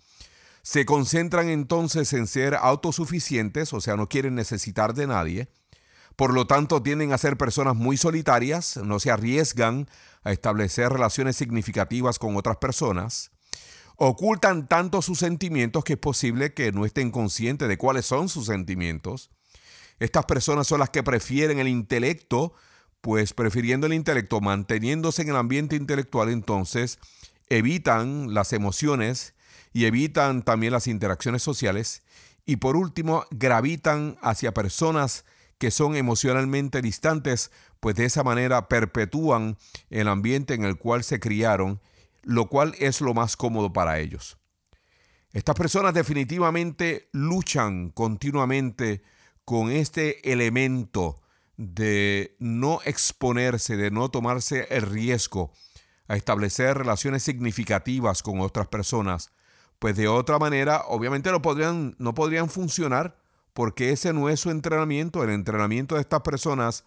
Se 0.63 0.85
concentran 0.85 1.49
entonces 1.49 2.13
en 2.13 2.27
ser 2.27 2.55
autosuficientes, 2.55 3.73
o 3.73 3.81
sea, 3.81 3.97
no 3.97 4.09
quieren 4.09 4.35
necesitar 4.35 4.95
de 4.95 5.07
nadie. 5.07 5.49
Por 6.17 6.33
lo 6.35 6.47
tanto, 6.47 6.83
tienden 6.83 7.13
a 7.13 7.19
ser 7.19 7.37
personas 7.37 7.75
muy 7.75 7.97
solitarias, 7.97 8.77
no 8.77 9.01
se 9.01 9.11
arriesgan 9.11 9.89
a 10.23 10.33
establecer 10.33 10.93
relaciones 10.93 11.37
significativas 11.37 12.19
con 12.19 12.37
otras 12.37 12.59
personas. 12.59 13.31
Ocultan 13.97 14.69
tanto 14.69 15.03
sus 15.03 15.19
sentimientos 15.19 15.85
que 15.85 15.95
es 15.95 15.99
posible 15.99 16.55
que 16.55 16.73
no 16.73 16.85
estén 16.85 17.11
conscientes 17.11 17.69
de 17.69 17.79
cuáles 17.79 18.07
son 18.07 18.29
sus 18.29 18.47
sentimientos. 18.47 19.31
Estas 19.99 20.25
personas 20.25 20.67
son 20.67 20.81
las 20.81 20.91
que 20.91 21.03
prefieren 21.03 21.59
el 21.59 21.69
intelecto 21.69 22.55
pues 23.03 23.35
prefiriendo 23.35 23.87
el 23.87 23.93
intelecto, 23.93 24.41
manteniéndose 24.41 25.23
en 25.23 25.29
el 25.29 25.37
ambiente 25.37 25.77
intelectual, 25.77 26.31
entonces 26.31 26.99
evitan 27.51 28.33
las 28.33 28.55
emociones 28.55 29.35
y 29.75 29.85
evitan 29.85 30.43
también 30.43 30.73
las 30.73 30.87
interacciones 30.87 31.43
sociales 31.43 32.03
y 32.47 32.57
por 32.57 32.77
último 32.77 33.25
gravitan 33.31 34.17
hacia 34.23 34.55
personas 34.55 35.25
que 35.59 35.71
son 35.71 35.97
emocionalmente 35.97 36.81
distantes, 36.81 37.51
pues 37.81 37.97
de 37.97 38.05
esa 38.05 38.23
manera 38.23 38.69
perpetúan 38.69 39.59
el 39.91 40.09
ambiente 40.09 40.55
en 40.55 40.65
el 40.65 40.77
cual 40.77 41.05
se 41.05 41.21
criaron, 41.21 41.81
lo 42.23 42.49
cual 42.49 42.75
es 42.79 43.01
lo 43.01 43.15
más 43.15 43.37
cómodo 43.37 43.73
para 43.73 43.99
ellos. 43.99 44.39
Estas 45.33 45.57
personas 45.57 45.95
definitivamente 45.95 47.09
luchan 47.13 47.91
continuamente 47.91 49.03
con 49.45 49.71
este 49.71 50.33
elemento 50.33 51.22
de 51.63 52.35
no 52.41 52.81
exponerse, 52.85 53.77
de 53.77 53.93
no 53.93 54.11
tomarse 54.11 54.67
el 54.71 54.83
riesgo 54.83 55.53
a 56.09 56.17
establecer 56.17 56.77
relaciones 56.77 57.23
significativas 57.23 58.25
con 58.25 58.41
otras 58.41 58.67
personas, 58.67 59.31
pues 59.79 59.97
de 59.97 60.09
otra 60.09 60.41
manera 60.41 60.83
obviamente 60.89 61.31
no 61.31 61.41
podrían, 61.41 61.95
no 61.99 62.15
podrían 62.15 62.51
funcionar 62.51 63.17
porque 63.53 63.93
ese 63.93 64.13
no 64.13 64.29
es 64.29 64.41
su 64.41 64.51
entrenamiento. 64.51 65.23
El 65.23 65.31
entrenamiento 65.31 65.95
de 65.95 66.01
estas 66.01 66.23
personas 66.23 66.85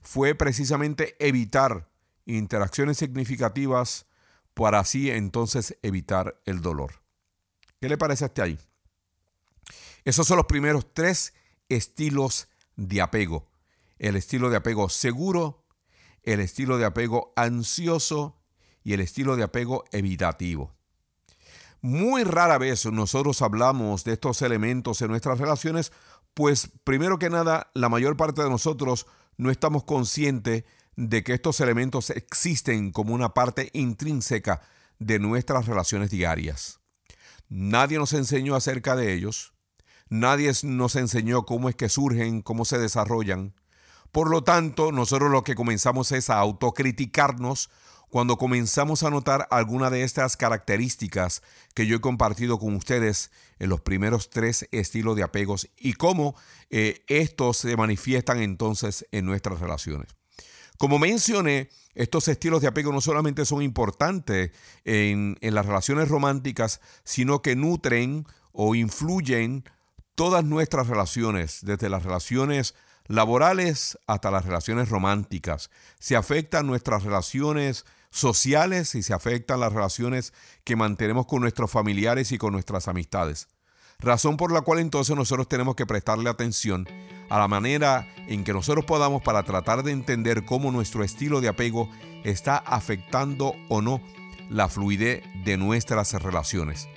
fue 0.00 0.36
precisamente 0.36 1.16
evitar 1.18 1.88
interacciones 2.24 2.98
significativas 2.98 4.06
para 4.54 4.78
así 4.78 5.10
entonces 5.10 5.76
evitar 5.82 6.40
el 6.44 6.60
dolor. 6.60 7.02
¿Qué 7.80 7.88
le 7.88 7.98
parece 7.98 8.26
hasta 8.26 8.44
ahí? 8.44 8.60
Esos 10.04 10.28
son 10.28 10.36
los 10.36 10.46
primeros 10.46 10.86
tres 10.94 11.34
estilos 11.68 12.48
de 12.76 13.00
apego 13.00 13.48
el 13.98 14.16
estilo 14.16 14.50
de 14.50 14.56
apego 14.56 14.88
seguro, 14.88 15.64
el 16.22 16.40
estilo 16.40 16.78
de 16.78 16.84
apego 16.84 17.32
ansioso 17.36 18.40
y 18.82 18.92
el 18.92 19.00
estilo 19.00 19.36
de 19.36 19.44
apego 19.44 19.84
evitativo. 19.92 20.74
Muy 21.80 22.24
rara 22.24 22.56
vez 22.58 22.86
nosotros 22.86 23.42
hablamos 23.42 24.04
de 24.04 24.14
estos 24.14 24.40
elementos 24.42 25.02
en 25.02 25.08
nuestras 25.08 25.38
relaciones, 25.38 25.92
pues 26.32 26.70
primero 26.82 27.18
que 27.18 27.30
nada, 27.30 27.70
la 27.74 27.88
mayor 27.88 28.16
parte 28.16 28.42
de 28.42 28.48
nosotros 28.48 29.06
no 29.36 29.50
estamos 29.50 29.84
conscientes 29.84 30.64
de 30.96 31.22
que 31.22 31.34
estos 31.34 31.60
elementos 31.60 32.10
existen 32.10 32.92
como 32.92 33.14
una 33.14 33.34
parte 33.34 33.70
intrínseca 33.72 34.62
de 34.98 35.18
nuestras 35.18 35.66
relaciones 35.66 36.10
diarias. 36.10 36.80
Nadie 37.48 37.98
nos 37.98 38.12
enseñó 38.12 38.54
acerca 38.54 38.96
de 38.96 39.12
ellos, 39.12 39.52
nadie 40.08 40.50
nos 40.62 40.96
enseñó 40.96 41.44
cómo 41.44 41.68
es 41.68 41.76
que 41.76 41.88
surgen, 41.88 42.42
cómo 42.42 42.64
se 42.64 42.78
desarrollan, 42.78 43.54
por 44.14 44.30
lo 44.30 44.44
tanto, 44.44 44.92
nosotros 44.92 45.28
lo 45.32 45.42
que 45.42 45.56
comenzamos 45.56 46.12
es 46.12 46.30
a 46.30 46.38
autocriticarnos 46.38 47.68
cuando 48.10 48.36
comenzamos 48.36 49.02
a 49.02 49.10
notar 49.10 49.48
alguna 49.50 49.90
de 49.90 50.04
estas 50.04 50.36
características 50.36 51.42
que 51.74 51.88
yo 51.88 51.96
he 51.96 52.00
compartido 52.00 52.60
con 52.60 52.76
ustedes 52.76 53.32
en 53.58 53.70
los 53.70 53.80
primeros 53.80 54.30
tres 54.30 54.68
estilos 54.70 55.16
de 55.16 55.24
apegos 55.24 55.68
y 55.76 55.94
cómo 55.94 56.36
eh, 56.70 57.02
estos 57.08 57.56
se 57.56 57.76
manifiestan 57.76 58.40
entonces 58.40 59.04
en 59.10 59.26
nuestras 59.26 59.58
relaciones. 59.58 60.14
Como 60.78 61.00
mencioné, 61.00 61.68
estos 61.96 62.28
estilos 62.28 62.62
de 62.62 62.68
apego 62.68 62.92
no 62.92 63.00
solamente 63.00 63.44
son 63.44 63.62
importantes 63.62 64.52
en, 64.84 65.36
en 65.40 65.54
las 65.56 65.66
relaciones 65.66 66.06
románticas, 66.06 66.80
sino 67.02 67.42
que 67.42 67.56
nutren 67.56 68.28
o 68.52 68.76
influyen 68.76 69.64
todas 70.14 70.44
nuestras 70.44 70.86
relaciones, 70.86 71.62
desde 71.62 71.88
las 71.88 72.04
relaciones 72.04 72.76
laborales 73.06 73.98
hasta 74.06 74.30
las 74.30 74.44
relaciones 74.44 74.88
románticas. 74.88 75.70
Se 75.98 76.16
afectan 76.16 76.66
nuestras 76.66 77.02
relaciones 77.02 77.84
sociales 78.10 78.94
y 78.94 79.02
se 79.02 79.12
afectan 79.12 79.60
las 79.60 79.72
relaciones 79.72 80.32
que 80.64 80.76
mantenemos 80.76 81.26
con 81.26 81.40
nuestros 81.40 81.70
familiares 81.70 82.32
y 82.32 82.38
con 82.38 82.52
nuestras 82.52 82.88
amistades. 82.88 83.48
Razón 83.98 84.36
por 84.36 84.52
la 84.52 84.62
cual 84.62 84.80
entonces 84.80 85.16
nosotros 85.16 85.48
tenemos 85.48 85.76
que 85.76 85.86
prestarle 85.86 86.28
atención 86.28 86.86
a 87.30 87.38
la 87.38 87.48
manera 87.48 88.06
en 88.28 88.44
que 88.44 88.52
nosotros 88.52 88.84
podamos 88.84 89.22
para 89.22 89.42
tratar 89.42 89.82
de 89.82 89.92
entender 89.92 90.44
cómo 90.44 90.70
nuestro 90.70 91.04
estilo 91.04 91.40
de 91.40 91.48
apego 91.48 91.88
está 92.22 92.56
afectando 92.58 93.54
o 93.68 93.80
no 93.80 94.00
la 94.50 94.68
fluidez 94.68 95.22
de 95.44 95.56
nuestras 95.56 96.12
relaciones. 96.14 96.88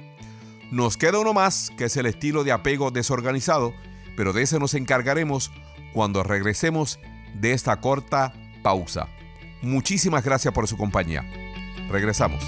Nos 0.72 0.98
queda 0.98 1.20
uno 1.20 1.34
más, 1.34 1.72
que 1.78 1.86
es 1.86 1.96
el 1.96 2.08
estilo 2.08 2.44
de 2.44 2.52
apego 2.52 2.92
desorganizado, 2.92 3.74
pero 4.18 4.34
de 4.34 4.42
ese 4.42 4.60
nos 4.60 4.74
encargaremos 4.74 5.52
cuando 5.94 6.24
regresemos 6.24 7.00
de 7.34 7.53
esta 7.53 7.79
corta 7.79 8.34
pausa. 8.63 9.08
Muchísimas 9.62 10.24
gracias 10.24 10.53
por 10.53 10.67
su 10.67 10.77
compañía. 10.77 11.24
Regresamos. 11.89 12.44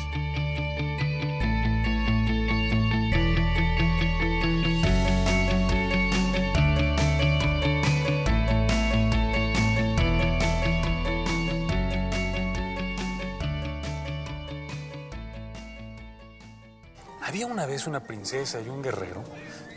Había 17.21 17.45
una 17.45 17.67
vez 17.67 17.85
una 17.85 18.03
princesa 18.03 18.59
y 18.59 18.69
un 18.69 18.81
guerrero 18.81 19.23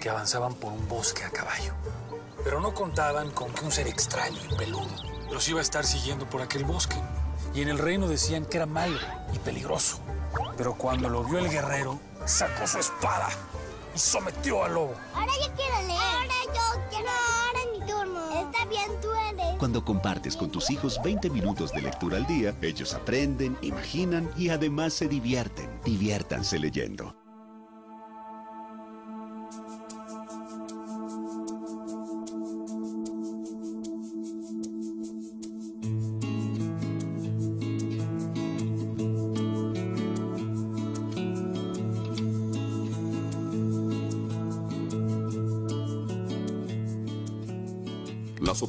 que 0.01 0.09
avanzaban 0.09 0.55
por 0.55 0.73
un 0.73 0.89
bosque 0.89 1.23
a 1.23 1.31
caballo. 1.31 1.75
Pero 2.45 2.61
no 2.61 2.75
contaban 2.75 3.31
con 3.31 3.53
que 3.53 3.65
un 3.65 3.73
ser 3.73 3.87
extraño 3.87 4.39
y 4.51 4.55
peludo 4.57 5.13
los 5.33 5.49
iba 5.49 5.61
a 5.61 5.63
estar 5.63 5.85
siguiendo 5.85 6.29
por 6.29 6.43
aquel 6.43 6.65
bosque. 6.65 6.97
Y 7.55 7.63
en 7.63 7.69
el 7.69 7.79
reino 7.79 8.09
decían 8.09 8.45
que 8.45 8.59
era 8.59 8.67
malo 8.67 8.99
y 9.33 9.39
peligroso. 9.39 9.99
Pero 10.57 10.75
cuando 10.75 11.09
lo 11.09 11.25
vio 11.25 11.39
el 11.39 11.49
guerrero, 11.49 11.99
sacó 12.25 12.67
su 12.67 12.79
espada 12.79 13.29
y 13.95 13.99
sometió 13.99 14.65
al 14.65 14.75
lobo. 14.75 14.95
Ahora 15.15 15.33
yo 15.41 15.53
quiero 15.55 15.87
leer. 15.87 16.01
Ahora 16.01 16.35
yo 16.47 16.81
quiero. 16.91 17.09
ahora 17.09 17.59
es 17.61 17.81
mi 17.81 17.87
turno. 17.87 18.51
Está 18.51 18.65
bien, 18.67 19.01
tú 19.01 19.09
eres. 19.13 19.59
Cuando 19.59 19.85
compartes 19.85 20.37
con 20.37 20.51
tus 20.51 20.71
hijos 20.71 21.01
20 21.03 21.31
minutos 21.31 21.73
de 21.73 21.83
lectura 21.83 22.17
al 22.17 22.27
día, 22.27 22.55
ellos 22.63 22.95
aprenden, 22.95 23.57
imaginan 23.63 24.31
y 24.37 24.51
además 24.51 24.95
se 24.95 25.09
divierten. 25.09 25.69
Diviértanse 25.85 26.59
leyendo. 26.59 27.22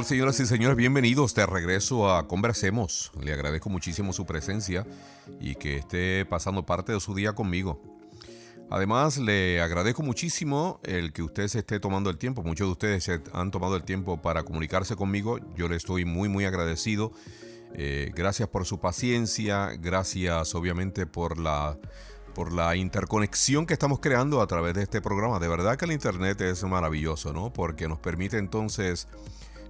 Tal, 0.00 0.06
señoras 0.06 0.40
y 0.40 0.46
señores? 0.46 0.78
Bienvenidos 0.78 1.34
de 1.34 1.44
regreso 1.44 2.10
a 2.10 2.26
Conversemos. 2.26 3.12
Le 3.20 3.34
agradezco 3.34 3.68
muchísimo 3.68 4.14
su 4.14 4.24
presencia 4.24 4.86
y 5.40 5.56
que 5.56 5.76
esté 5.76 6.24
pasando 6.24 6.64
parte 6.64 6.92
de 6.92 7.00
su 7.00 7.14
día 7.14 7.34
conmigo. 7.34 7.82
Además, 8.70 9.18
le 9.18 9.60
agradezco 9.60 10.02
muchísimo 10.02 10.80
el 10.84 11.12
que 11.12 11.22
usted 11.22 11.48
se 11.48 11.58
esté 11.58 11.80
tomando 11.80 12.08
el 12.08 12.16
tiempo. 12.16 12.42
Muchos 12.42 12.68
de 12.68 12.72
ustedes 12.72 13.04
se 13.04 13.20
han 13.34 13.50
tomado 13.50 13.76
el 13.76 13.82
tiempo 13.82 14.22
para 14.22 14.42
comunicarse 14.42 14.96
conmigo. 14.96 15.38
Yo 15.54 15.68
le 15.68 15.76
estoy 15.76 16.06
muy, 16.06 16.30
muy 16.30 16.46
agradecido. 16.46 17.12
Eh, 17.74 18.10
gracias 18.14 18.48
por 18.48 18.64
su 18.64 18.80
paciencia. 18.80 19.70
Gracias, 19.78 20.54
obviamente, 20.54 21.04
por 21.04 21.38
la, 21.38 21.78
por 22.34 22.52
la 22.52 22.74
interconexión 22.74 23.66
que 23.66 23.74
estamos 23.74 24.00
creando 24.00 24.40
a 24.40 24.46
través 24.46 24.72
de 24.74 24.82
este 24.82 25.02
programa. 25.02 25.40
De 25.40 25.48
verdad 25.48 25.76
que 25.76 25.84
el 25.84 25.92
Internet 25.92 26.40
es 26.40 26.64
maravilloso, 26.64 27.34
¿no? 27.34 27.52
Porque 27.52 27.86
nos 27.86 27.98
permite 27.98 28.38
entonces 28.38 29.08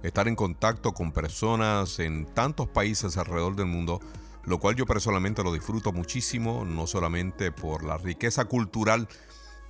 estar 0.03 0.27
en 0.27 0.35
contacto 0.35 0.93
con 0.93 1.11
personas 1.11 1.99
en 1.99 2.25
tantos 2.25 2.67
países 2.67 3.17
alrededor 3.17 3.55
del 3.55 3.67
mundo, 3.67 3.99
lo 4.43 4.59
cual 4.59 4.75
yo 4.75 4.85
personalmente 4.85 5.43
lo 5.43 5.53
disfruto 5.53 5.91
muchísimo, 5.91 6.65
no 6.65 6.87
solamente 6.87 7.51
por 7.51 7.83
la 7.83 7.97
riqueza 7.97 8.45
cultural 8.45 9.07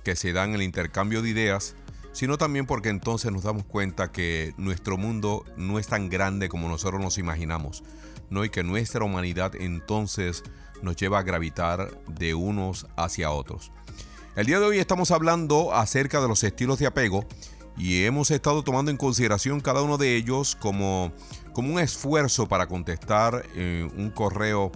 que 0.04 0.16
se 0.16 0.32
da 0.32 0.44
en 0.44 0.54
el 0.54 0.62
intercambio 0.62 1.22
de 1.22 1.30
ideas, 1.30 1.76
sino 2.12 2.38
también 2.38 2.66
porque 2.66 2.88
entonces 2.88 3.32
nos 3.32 3.44
damos 3.44 3.64
cuenta 3.64 4.12
que 4.12 4.54
nuestro 4.56 4.96
mundo 4.96 5.44
no 5.56 5.78
es 5.78 5.86
tan 5.86 6.08
grande 6.08 6.48
como 6.48 6.68
nosotros 6.68 7.00
nos 7.00 7.18
imaginamos, 7.18 7.82
¿no? 8.30 8.44
y 8.44 8.50
que 8.50 8.62
nuestra 8.62 9.04
humanidad 9.04 9.54
entonces 9.56 10.42
nos 10.82 10.96
lleva 10.96 11.18
a 11.18 11.22
gravitar 11.22 12.02
de 12.06 12.34
unos 12.34 12.86
hacia 12.96 13.30
otros. 13.30 13.72
El 14.34 14.46
día 14.46 14.58
de 14.60 14.66
hoy 14.66 14.78
estamos 14.78 15.10
hablando 15.10 15.74
acerca 15.74 16.20
de 16.20 16.28
los 16.28 16.42
estilos 16.42 16.78
de 16.78 16.86
apego 16.86 17.26
y 17.76 18.04
hemos 18.04 18.30
estado 18.30 18.62
tomando 18.62 18.90
en 18.90 18.96
consideración 18.96 19.60
cada 19.60 19.82
uno 19.82 19.98
de 19.98 20.16
ellos 20.16 20.56
como, 20.56 21.12
como 21.52 21.72
un 21.72 21.80
esfuerzo 21.80 22.48
para 22.48 22.66
contestar 22.66 23.46
eh, 23.54 23.88
un 23.96 24.10
correo 24.10 24.72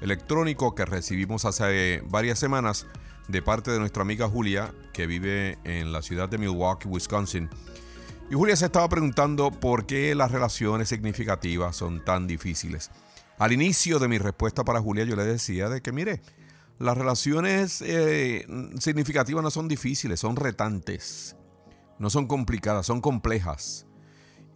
electrónico 0.00 0.74
que 0.74 0.84
recibimos 0.84 1.44
hace 1.44 2.02
varias 2.06 2.38
semanas 2.38 2.86
de 3.28 3.42
parte 3.42 3.70
de 3.70 3.78
nuestra 3.78 4.02
amiga 4.02 4.28
Julia, 4.28 4.74
que 4.92 5.06
vive 5.06 5.58
en 5.64 5.92
la 5.92 6.02
ciudad 6.02 6.28
de 6.28 6.38
Milwaukee, 6.38 6.88
Wisconsin. 6.88 7.48
Y 8.30 8.34
Julia 8.34 8.56
se 8.56 8.66
estaba 8.66 8.88
preguntando 8.88 9.50
por 9.50 9.86
qué 9.86 10.14
las 10.14 10.32
relaciones 10.32 10.88
significativas 10.88 11.76
son 11.76 12.04
tan 12.04 12.26
difíciles. 12.26 12.90
Al 13.38 13.52
inicio 13.52 13.98
de 13.98 14.08
mi 14.08 14.18
respuesta 14.18 14.64
para 14.64 14.80
Julia 14.80 15.04
yo 15.04 15.16
le 15.16 15.24
decía 15.24 15.68
de 15.68 15.80
que, 15.80 15.92
mire, 15.92 16.20
las 16.78 16.96
relaciones 16.96 17.82
eh, 17.82 18.46
significativas 18.78 19.42
no 19.42 19.50
son 19.50 19.68
difíciles, 19.68 20.18
son 20.18 20.36
retantes 20.36 21.36
no 22.00 22.10
son 22.10 22.26
complicadas, 22.26 22.86
son 22.86 23.00
complejas. 23.00 23.86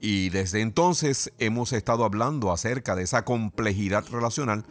Y 0.01 0.31
desde 0.31 0.61
entonces 0.61 1.33
hemos 1.39 1.73
estado 1.73 2.05
hablando 2.05 2.51
acerca 2.51 2.97
de 2.97 3.05
esa 3.05 3.25
complejidad 3.25 4.05
relacional 4.11 4.65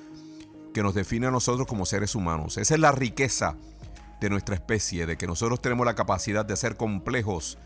que 0.74 0.84
nos 0.84 0.96
define 0.96 1.28
a 1.28 1.32
nosotros 1.32 1.68
como 1.68 1.86
seres 1.86 2.16
humanos. 2.16 2.58
Esa 2.58 2.74
es 2.74 2.80
la 2.80 2.92
riqueza 2.92 3.56
de 4.20 4.30
nuestra 4.30 4.56
especie, 4.56 5.06
de 5.06 5.18
que 5.18 5.28
nosotros 5.28 5.62
tenemos 5.62 5.86
la 5.86 5.96
capacidad 5.96 6.46
de 6.46 6.58
ser 6.58 6.76
complejos 6.76 7.60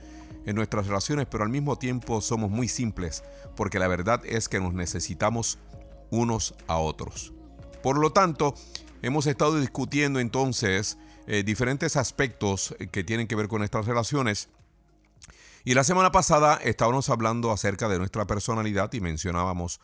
en 0.45 0.55
nuestras 0.55 0.87
relaciones, 0.87 1.25
pero 1.29 1.43
al 1.43 1.49
mismo 1.49 1.77
tiempo 1.77 2.19
somos 2.19 2.51
muy 2.51 2.67
simples, 2.67 3.23
porque 3.55 3.79
la 3.79 3.87
verdad 3.87 4.21
es 4.25 4.49
que 4.49 4.59
nos 4.59 4.73
necesitamos 4.73 5.57
unos 6.09 6.53
a 6.67 6.77
otros. 6.77 7.33
Por 7.81 7.97
lo 7.97 8.11
tanto, 8.11 8.55
hemos 9.01 9.25
estado 9.25 9.59
discutiendo 9.59 10.19
entonces 10.19 10.97
eh, 11.27 11.43
diferentes 11.43 11.95
aspectos 11.95 12.75
que 12.91 13.03
tienen 13.03 13.27
que 13.27 13.35
ver 13.35 13.47
con 13.47 13.59
nuestras 13.59 13.85
relaciones 13.85 14.49
y 15.67 15.73
la 15.73 15.83
semana 15.83 16.13
pasada 16.13 16.61
estábamos 16.63 17.09
hablando 17.09 17.51
acerca 17.51 17.89
de 17.89 17.97
nuestra 17.97 18.25
personalidad 18.25 18.89
y 18.93 19.01
mencionábamos 19.01 19.81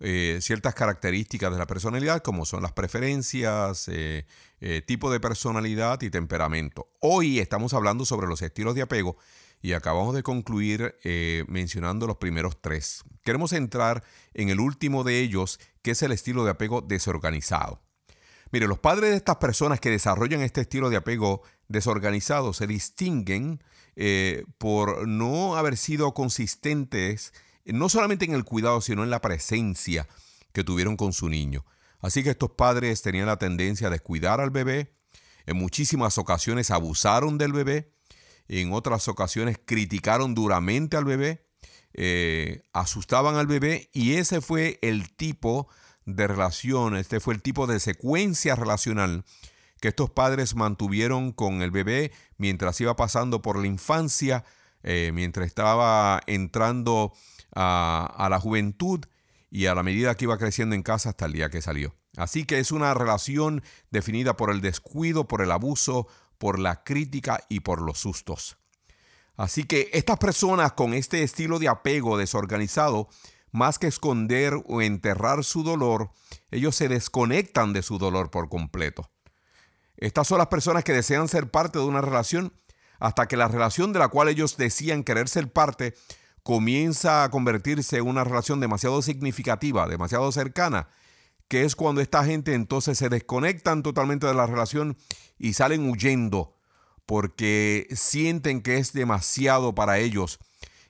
eh, 0.00 0.38
ciertas 0.40 0.74
características 0.74 1.52
de 1.52 1.58
la 1.58 1.66
personalidad, 1.66 2.22
como 2.22 2.46
son 2.46 2.62
las 2.62 2.72
preferencias, 2.72 3.88
eh, 3.88 4.24
eh, 4.62 4.80
tipo 4.80 5.12
de 5.12 5.20
personalidad 5.20 6.00
y 6.00 6.08
temperamento. 6.08 6.88
Hoy 7.00 7.40
estamos 7.40 7.74
hablando 7.74 8.06
sobre 8.06 8.26
los 8.26 8.40
estilos 8.40 8.74
de 8.74 8.80
apego 8.80 9.18
y 9.60 9.74
acabamos 9.74 10.14
de 10.14 10.22
concluir 10.22 10.96
mencionando 11.46 12.06
los 12.06 12.16
primeros 12.16 12.62
tres. 12.62 13.04
Queremos 13.22 13.52
entrar 13.52 14.04
en 14.32 14.48
el 14.48 14.60
último 14.60 15.04
de 15.04 15.20
ellos, 15.20 15.60
que 15.82 15.90
es 15.90 16.00
el 16.00 16.12
estilo 16.12 16.42
de 16.44 16.52
apego 16.52 16.80
desorganizado. 16.80 17.82
Mire, 18.50 18.66
los 18.66 18.78
padres 18.78 19.10
de 19.10 19.16
estas 19.16 19.36
personas 19.36 19.78
que 19.78 19.90
desarrollan 19.90 20.40
este 20.40 20.62
estilo 20.62 20.88
de 20.88 20.96
apego 20.96 21.42
desorganizado 21.68 22.52
se 22.52 22.66
distinguen 22.66 23.62
eh, 23.96 24.44
por 24.58 25.06
no 25.06 25.56
haber 25.56 25.76
sido 25.76 26.14
consistentes, 26.14 27.32
no 27.64 27.88
solamente 27.88 28.24
en 28.24 28.34
el 28.34 28.44
cuidado, 28.44 28.80
sino 28.80 29.04
en 29.04 29.10
la 29.10 29.20
presencia 29.20 30.08
que 30.52 30.64
tuvieron 30.64 30.96
con 30.96 31.12
su 31.12 31.28
niño. 31.28 31.64
Así 32.00 32.22
que 32.22 32.30
estos 32.30 32.50
padres 32.50 33.02
tenían 33.02 33.26
la 33.26 33.38
tendencia 33.38 33.88
a 33.88 33.90
descuidar 33.90 34.40
al 34.40 34.50
bebé, 34.50 34.94
en 35.46 35.56
muchísimas 35.56 36.18
ocasiones 36.18 36.70
abusaron 36.70 37.38
del 37.38 37.52
bebé, 37.52 37.92
en 38.48 38.72
otras 38.72 39.08
ocasiones 39.08 39.58
criticaron 39.64 40.34
duramente 40.34 40.96
al 40.96 41.04
bebé, 41.04 41.46
eh, 41.94 42.62
asustaban 42.72 43.36
al 43.36 43.46
bebé 43.46 43.90
y 43.92 44.14
ese 44.14 44.40
fue 44.40 44.78
el 44.82 45.14
tipo 45.14 45.68
de 46.04 46.26
relación, 46.26 46.96
este 46.96 47.20
fue 47.20 47.34
el 47.34 47.42
tipo 47.42 47.66
de 47.66 47.80
secuencia 47.80 48.54
relacional 48.54 49.24
que 49.80 49.88
estos 49.88 50.10
padres 50.10 50.54
mantuvieron 50.54 51.32
con 51.32 51.62
el 51.62 51.70
bebé 51.70 52.12
mientras 52.36 52.80
iba 52.80 52.96
pasando 52.96 53.42
por 53.42 53.58
la 53.58 53.66
infancia, 53.66 54.44
eh, 54.82 55.10
mientras 55.12 55.46
estaba 55.46 56.20
entrando 56.26 57.12
a, 57.54 58.12
a 58.16 58.28
la 58.28 58.40
juventud 58.40 59.00
y 59.50 59.66
a 59.66 59.74
la 59.74 59.82
medida 59.82 60.14
que 60.14 60.24
iba 60.24 60.38
creciendo 60.38 60.74
en 60.74 60.82
casa 60.82 61.10
hasta 61.10 61.26
el 61.26 61.32
día 61.32 61.50
que 61.50 61.62
salió. 61.62 61.94
Así 62.16 62.44
que 62.44 62.58
es 62.58 62.72
una 62.72 62.94
relación 62.94 63.62
definida 63.90 64.36
por 64.36 64.50
el 64.50 64.60
descuido, 64.60 65.28
por 65.28 65.42
el 65.42 65.52
abuso, 65.52 66.08
por 66.38 66.58
la 66.58 66.82
crítica 66.82 67.44
y 67.48 67.60
por 67.60 67.80
los 67.80 67.98
sustos. 67.98 68.58
Así 69.36 69.64
que 69.64 69.88
estas 69.92 70.18
personas 70.18 70.72
con 70.72 70.94
este 70.94 71.22
estilo 71.22 71.60
de 71.60 71.68
apego 71.68 72.18
desorganizado, 72.18 73.08
más 73.52 73.78
que 73.78 73.86
esconder 73.86 74.54
o 74.66 74.82
enterrar 74.82 75.44
su 75.44 75.62
dolor, 75.62 76.10
ellos 76.50 76.74
se 76.74 76.88
desconectan 76.88 77.72
de 77.72 77.82
su 77.82 77.98
dolor 77.98 78.30
por 78.30 78.48
completo. 78.48 79.10
Estas 79.98 80.28
son 80.28 80.38
las 80.38 80.46
personas 80.46 80.84
que 80.84 80.92
desean 80.92 81.28
ser 81.28 81.50
parte 81.50 81.78
de 81.78 81.84
una 81.84 82.00
relación 82.00 82.52
hasta 83.00 83.26
que 83.26 83.36
la 83.36 83.48
relación 83.48 83.92
de 83.92 83.98
la 83.98 84.08
cual 84.08 84.28
ellos 84.28 84.56
decían 84.56 85.04
querer 85.04 85.28
ser 85.28 85.52
parte 85.52 85.94
comienza 86.42 87.24
a 87.24 87.30
convertirse 87.30 87.98
en 87.98 88.06
una 88.06 88.24
relación 88.24 88.60
demasiado 88.60 89.02
significativa, 89.02 89.86
demasiado 89.86 90.30
cercana, 90.32 90.88
que 91.48 91.64
es 91.64 91.76
cuando 91.76 92.00
esta 92.00 92.24
gente 92.24 92.54
entonces 92.54 92.96
se 92.96 93.08
desconectan 93.08 93.82
totalmente 93.82 94.26
de 94.26 94.34
la 94.34 94.46
relación 94.46 94.96
y 95.38 95.54
salen 95.54 95.88
huyendo 95.90 96.54
porque 97.04 97.88
sienten 97.92 98.62
que 98.62 98.76
es 98.78 98.92
demasiado 98.92 99.74
para 99.74 99.98
ellos. 99.98 100.38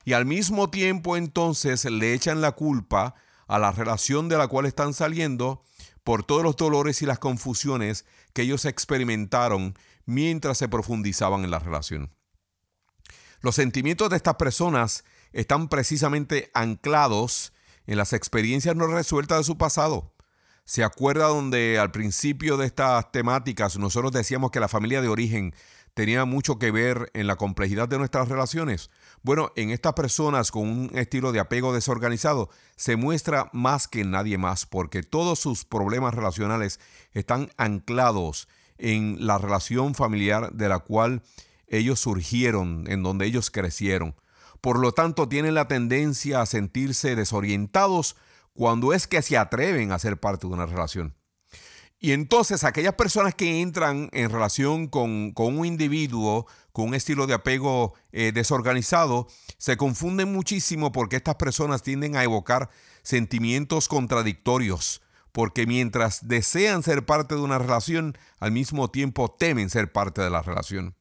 Y 0.05 0.13
al 0.13 0.25
mismo 0.25 0.69
tiempo 0.69 1.17
entonces 1.17 1.85
le 1.85 2.13
echan 2.13 2.41
la 2.41 2.51
culpa 2.51 3.15
a 3.47 3.57
la 3.59 3.71
relación 3.71 4.29
de 4.29 4.37
la 4.37 4.47
cual 4.47 4.65
están 4.65 4.93
saliendo 4.93 5.63
por 6.09 6.23
todos 6.23 6.41
los 6.41 6.55
dolores 6.55 7.03
y 7.03 7.05
las 7.05 7.19
confusiones 7.19 8.03
que 8.33 8.41
ellos 8.41 8.65
experimentaron 8.65 9.77
mientras 10.07 10.57
se 10.57 10.67
profundizaban 10.67 11.43
en 11.43 11.51
la 11.51 11.59
relación. 11.59 12.11
Los 13.41 13.53
sentimientos 13.53 14.09
de 14.09 14.15
estas 14.15 14.33
personas 14.33 15.03
están 15.33 15.69
precisamente 15.69 16.49
anclados 16.55 17.53
en 17.85 17.97
las 17.97 18.13
experiencias 18.13 18.75
no 18.75 18.87
resueltas 18.87 19.37
de 19.37 19.43
su 19.43 19.59
pasado. 19.59 20.15
¿Se 20.65 20.83
acuerda 20.83 21.27
donde 21.27 21.77
al 21.77 21.91
principio 21.91 22.57
de 22.57 22.65
estas 22.65 23.11
temáticas 23.11 23.77
nosotros 23.77 24.11
decíamos 24.11 24.49
que 24.49 24.59
la 24.59 24.67
familia 24.67 25.03
de 25.03 25.09
origen 25.09 25.53
tenía 25.99 26.23
mucho 26.23 26.57
que 26.59 26.71
ver 26.71 27.11
en 27.13 27.27
la 27.27 27.35
complejidad 27.35 27.89
de 27.89 27.97
nuestras 27.97 28.29
relaciones? 28.29 28.89
Bueno, 29.21 29.51
en 29.57 29.69
estas 29.69 29.95
personas 29.95 30.49
con 30.49 30.61
un 30.61 30.91
estilo 30.93 31.33
de 31.33 31.41
apego 31.41 31.73
desorganizado 31.73 32.49
se 32.77 32.95
muestra 32.95 33.49
más 33.51 33.89
que 33.89 34.05
nadie 34.05 34.37
más 34.37 34.65
porque 34.65 35.03
todos 35.03 35.39
sus 35.39 35.65
problemas 35.65 36.13
relacionales 36.13 36.79
están 37.11 37.49
anclados 37.57 38.47
en 38.77 39.17
la 39.27 39.39
relación 39.39 39.93
familiar 39.93 40.53
de 40.53 40.69
la 40.69 40.79
cual 40.79 41.21
ellos 41.67 41.99
surgieron, 41.99 42.85
en 42.87 43.03
donde 43.03 43.25
ellos 43.25 43.51
crecieron. 43.51 44.15
Por 44.61 44.79
lo 44.79 44.93
tanto, 44.93 45.27
tienen 45.27 45.53
la 45.53 45.67
tendencia 45.67 46.39
a 46.39 46.45
sentirse 46.45 47.17
desorientados 47.17 48.15
cuando 48.53 48.93
es 48.93 49.05
que 49.05 49.21
se 49.21 49.37
atreven 49.37 49.91
a 49.91 49.99
ser 49.99 50.17
parte 50.17 50.47
de 50.47 50.53
una 50.53 50.65
relación. 50.65 51.18
Y 52.01 52.13
entonces 52.13 52.63
aquellas 52.63 52.93
personas 52.93 53.35
que 53.35 53.61
entran 53.61 54.09
en 54.13 54.29
relación 54.29 54.87
con, 54.87 55.33
un 55.35 55.65
individuo 55.65 56.47
con 56.71 56.87
un 56.89 56.95
estilo 56.95 57.27
de 57.27 57.33
apego 57.33 57.93
eh, 58.13 58.31
desorganizado, 58.33 59.27
se 59.57 59.75
confunden 59.75 60.31
muchísimo 60.31 60.93
porque 60.93 61.17
estas 61.17 61.35
personas 61.35 61.83
tienden 61.83 62.15
a 62.15 62.23
evocar 62.23 62.69
sentimientos 63.03 63.89
contradictorios, 63.89 65.01
porque 65.33 65.67
mientras 65.67 66.25
desean 66.29 66.83
ser 66.83 67.05
parte 67.05 67.35
de 67.35 67.41
una 67.41 67.57
relación, 67.57 68.17
al 68.39 68.53
mismo 68.53 68.89
tiempo 68.89 69.29
temen 69.37 69.69
ser 69.69 69.91
parte 69.91 70.21
de 70.21 70.29
la 70.29 70.41
relación. 70.41 70.95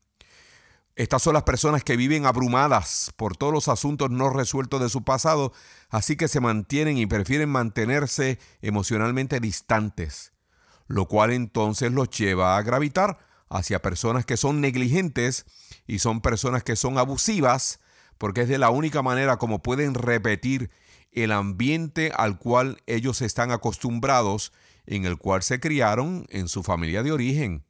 Estas 0.96 1.22
son 1.22 1.34
las 1.34 1.44
personas 1.44 1.84
que 1.84 1.96
viven 1.96 2.26
abrumadas 2.26 3.12
por 3.14 3.36
todos 3.36 3.52
los 3.52 3.68
asuntos 3.68 4.10
no 4.10 4.30
resueltos 4.30 4.80
de 4.80 4.88
su 4.88 5.04
pasado, 5.04 5.52
así 5.90 6.16
que 6.16 6.26
se 6.26 6.40
mantienen 6.40 6.98
y 6.98 7.06
prefieren 7.06 7.50
mantenerse 7.50 8.40
emocionalmente 8.62 9.38
distantes, 9.38 10.32
lo 10.88 11.06
cual 11.06 11.32
entonces 11.32 11.92
los 11.92 12.10
lleva 12.10 12.56
a 12.56 12.62
gravitar 12.62 13.18
hacia 13.48 13.80
personas 13.80 14.26
que 14.26 14.36
son 14.36 14.60
negligentes 14.60 15.46
y 15.86 16.00
son 16.00 16.20
personas 16.20 16.64
que 16.64 16.76
son 16.76 16.98
abusivas, 16.98 17.80
porque 18.18 18.42
es 18.42 18.48
de 18.48 18.58
la 18.58 18.70
única 18.70 19.02
manera 19.02 19.36
como 19.36 19.62
pueden 19.62 19.94
repetir 19.94 20.70
el 21.12 21.32
ambiente 21.32 22.12
al 22.14 22.38
cual 22.38 22.82
ellos 22.86 23.22
están 23.22 23.52
acostumbrados, 23.52 24.52
en 24.86 25.04
el 25.04 25.18
cual 25.18 25.42
se 25.42 25.60
criaron 25.60 26.26
en 26.30 26.48
su 26.48 26.62
familia 26.62 27.02
de 27.02 27.12
origen. 27.12 27.64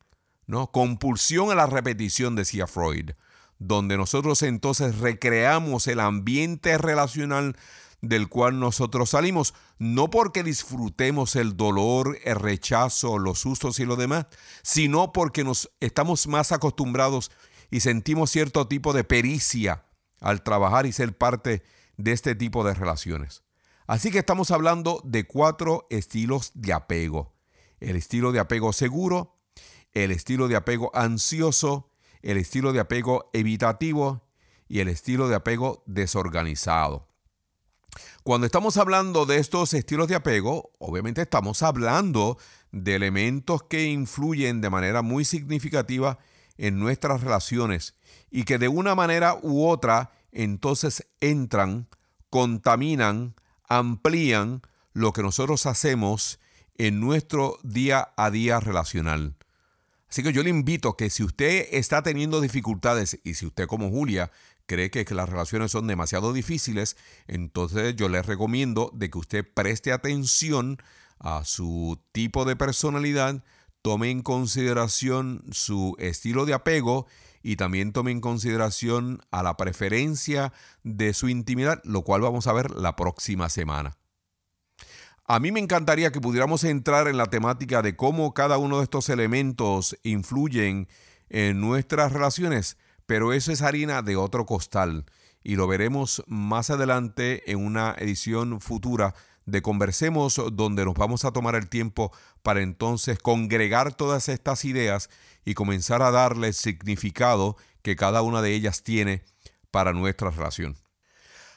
¿no? 0.46 0.70
Compulsión 0.70 1.50
a 1.50 1.54
la 1.54 1.66
repetición, 1.66 2.34
decía 2.34 2.66
Freud, 2.66 3.10
donde 3.58 3.96
nosotros 3.96 4.42
entonces 4.42 4.98
recreamos 4.98 5.86
el 5.88 6.00
ambiente 6.00 6.78
relacional 6.78 7.56
del 8.00 8.28
cual 8.28 8.60
nosotros 8.60 9.10
salimos, 9.10 9.54
no 9.78 10.08
porque 10.10 10.42
disfrutemos 10.42 11.36
el 11.36 11.56
dolor, 11.56 12.18
el 12.24 12.36
rechazo, 12.36 13.18
los 13.18 13.40
sustos 13.40 13.80
y 13.80 13.84
lo 13.84 13.96
demás, 13.96 14.26
sino 14.62 15.12
porque 15.12 15.44
nos 15.44 15.70
estamos 15.80 16.26
más 16.28 16.52
acostumbrados 16.52 17.30
y 17.70 17.80
sentimos 17.80 18.30
cierto 18.30 18.68
tipo 18.68 18.92
de 18.92 19.04
pericia 19.04 19.84
al 20.20 20.42
trabajar 20.42 20.86
y 20.86 20.92
ser 20.92 21.16
parte 21.16 21.62
de 21.96 22.12
este 22.12 22.34
tipo 22.34 22.64
de 22.64 22.74
relaciones. 22.74 23.42
Así 23.86 24.10
que 24.10 24.18
estamos 24.18 24.50
hablando 24.50 25.00
de 25.04 25.26
cuatro 25.26 25.86
estilos 25.90 26.52
de 26.54 26.72
apego. 26.72 27.34
El 27.80 27.96
estilo 27.96 28.32
de 28.32 28.40
apego 28.40 28.72
seguro, 28.72 29.38
el 29.92 30.10
estilo 30.10 30.48
de 30.48 30.56
apego 30.56 30.90
ansioso, 30.94 31.90
el 32.22 32.36
estilo 32.36 32.72
de 32.72 32.80
apego 32.80 33.30
evitativo 33.32 34.28
y 34.68 34.80
el 34.80 34.88
estilo 34.88 35.28
de 35.28 35.36
apego 35.36 35.82
desorganizado. 35.86 37.07
Cuando 38.28 38.44
estamos 38.44 38.76
hablando 38.76 39.24
de 39.24 39.38
estos 39.38 39.72
estilos 39.72 40.06
de 40.06 40.14
apego, 40.14 40.72
obviamente 40.78 41.22
estamos 41.22 41.62
hablando 41.62 42.36
de 42.72 42.94
elementos 42.94 43.62
que 43.62 43.86
influyen 43.86 44.60
de 44.60 44.68
manera 44.68 45.00
muy 45.00 45.24
significativa 45.24 46.18
en 46.58 46.78
nuestras 46.78 47.22
relaciones 47.22 47.94
y 48.30 48.44
que 48.44 48.58
de 48.58 48.68
una 48.68 48.94
manera 48.94 49.38
u 49.40 49.66
otra 49.66 50.10
entonces 50.30 51.06
entran, 51.22 51.88
contaminan, 52.28 53.34
amplían 53.66 54.60
lo 54.92 55.14
que 55.14 55.22
nosotros 55.22 55.64
hacemos 55.64 56.38
en 56.76 57.00
nuestro 57.00 57.58
día 57.62 58.10
a 58.18 58.30
día 58.30 58.60
relacional. 58.60 59.36
Así 60.10 60.22
que 60.22 60.34
yo 60.34 60.42
le 60.42 60.50
invito 60.50 60.98
que 60.98 61.08
si 61.08 61.22
usted 61.22 61.66
está 61.70 62.02
teniendo 62.02 62.42
dificultades 62.42 63.20
y 63.24 63.32
si 63.32 63.46
usted 63.46 63.66
como 63.66 63.88
Julia 63.88 64.30
cree 64.68 64.90
que, 64.90 65.04
las 65.14 65.28
relaciones 65.28 65.72
son 65.72 65.88
demasiado 65.88 66.32
difíciles, 66.32 66.96
entonces 67.26 67.96
yo 67.96 68.08
le 68.08 68.22
recomiendo 68.22 68.92
de 68.94 69.10
que 69.10 69.18
usted 69.18 69.44
preste 69.52 69.90
atención 69.90 70.78
a 71.18 71.44
su 71.44 72.00
tipo 72.12 72.44
de 72.44 72.54
personalidad, 72.54 73.42
tome 73.82 74.10
en 74.10 74.22
consideración 74.22 75.42
su 75.50 75.96
estilo 75.98 76.44
de 76.44 76.54
apego 76.54 77.06
y 77.42 77.56
también 77.56 77.92
tome 77.92 78.10
en 78.12 78.20
consideración 78.20 79.22
a 79.30 79.42
la 79.42 79.56
preferencia 79.56 80.52
de 80.82 81.14
su 81.14 81.28
intimidad, 81.28 81.80
lo 81.84 82.02
cual 82.02 82.20
vamos 82.20 82.46
a 82.46 82.52
ver 82.52 82.70
la 82.72 82.94
próxima 82.94 83.48
semana. 83.48 83.96
A 85.24 85.40
mí 85.40 85.52
me 85.52 85.60
encantaría 85.60 86.12
que 86.12 86.20
pudiéramos 86.20 86.64
entrar 86.64 87.08
en 87.08 87.16
la 87.16 87.26
temática 87.26 87.82
de 87.82 87.96
cómo 87.96 88.32
cada 88.34 88.58
uno 88.58 88.78
de 88.78 88.84
estos 88.84 89.08
elementos 89.08 89.96
influyen 90.02 90.88
en 91.30 91.60
nuestras 91.60 92.12
relaciones, 92.12 92.78
pero 93.08 93.32
eso 93.32 93.52
es 93.52 93.62
harina 93.62 94.02
de 94.02 94.16
otro 94.16 94.44
costal 94.44 95.06
y 95.42 95.56
lo 95.56 95.66
veremos 95.66 96.22
más 96.26 96.68
adelante 96.68 97.50
en 97.50 97.64
una 97.64 97.94
edición 97.98 98.60
futura 98.60 99.14
de 99.46 99.62
Conversemos, 99.62 100.38
donde 100.52 100.84
nos 100.84 100.92
vamos 100.92 101.24
a 101.24 101.32
tomar 101.32 101.54
el 101.54 101.70
tiempo 101.70 102.12
para 102.42 102.60
entonces 102.60 103.18
congregar 103.18 103.94
todas 103.94 104.28
estas 104.28 104.66
ideas 104.66 105.08
y 105.42 105.54
comenzar 105.54 106.02
a 106.02 106.10
darle 106.10 106.52
significado 106.52 107.56
que 107.80 107.96
cada 107.96 108.20
una 108.20 108.42
de 108.42 108.52
ellas 108.52 108.82
tiene 108.82 109.24
para 109.70 109.94
nuestra 109.94 110.28
relación. 110.28 110.76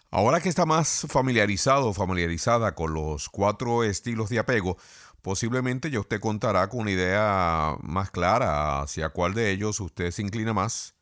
Ahora 0.09 0.39
que 0.39 0.47
está 0.47 0.65
más 0.65 1.05
familiarizado 1.09 1.89
o 1.89 1.93
familiarizada 1.93 2.75
con 2.75 2.93
los 2.93 3.27
cuatro 3.27 3.83
estilos 3.83 4.29
de 4.29 4.39
apego, 4.39 4.77
posiblemente 5.21 5.91
ya 5.91 5.99
usted 5.99 6.21
contará 6.21 6.69
con 6.69 6.79
una 6.79 6.91
idea 6.91 7.75
más 7.81 8.09
clara 8.09 8.81
hacia 8.81 9.09
cuál 9.09 9.33
de 9.33 9.51
ellos 9.51 9.81
usted 9.81 10.11
se 10.11 10.21
inclina 10.21 10.53
más. 10.53 10.95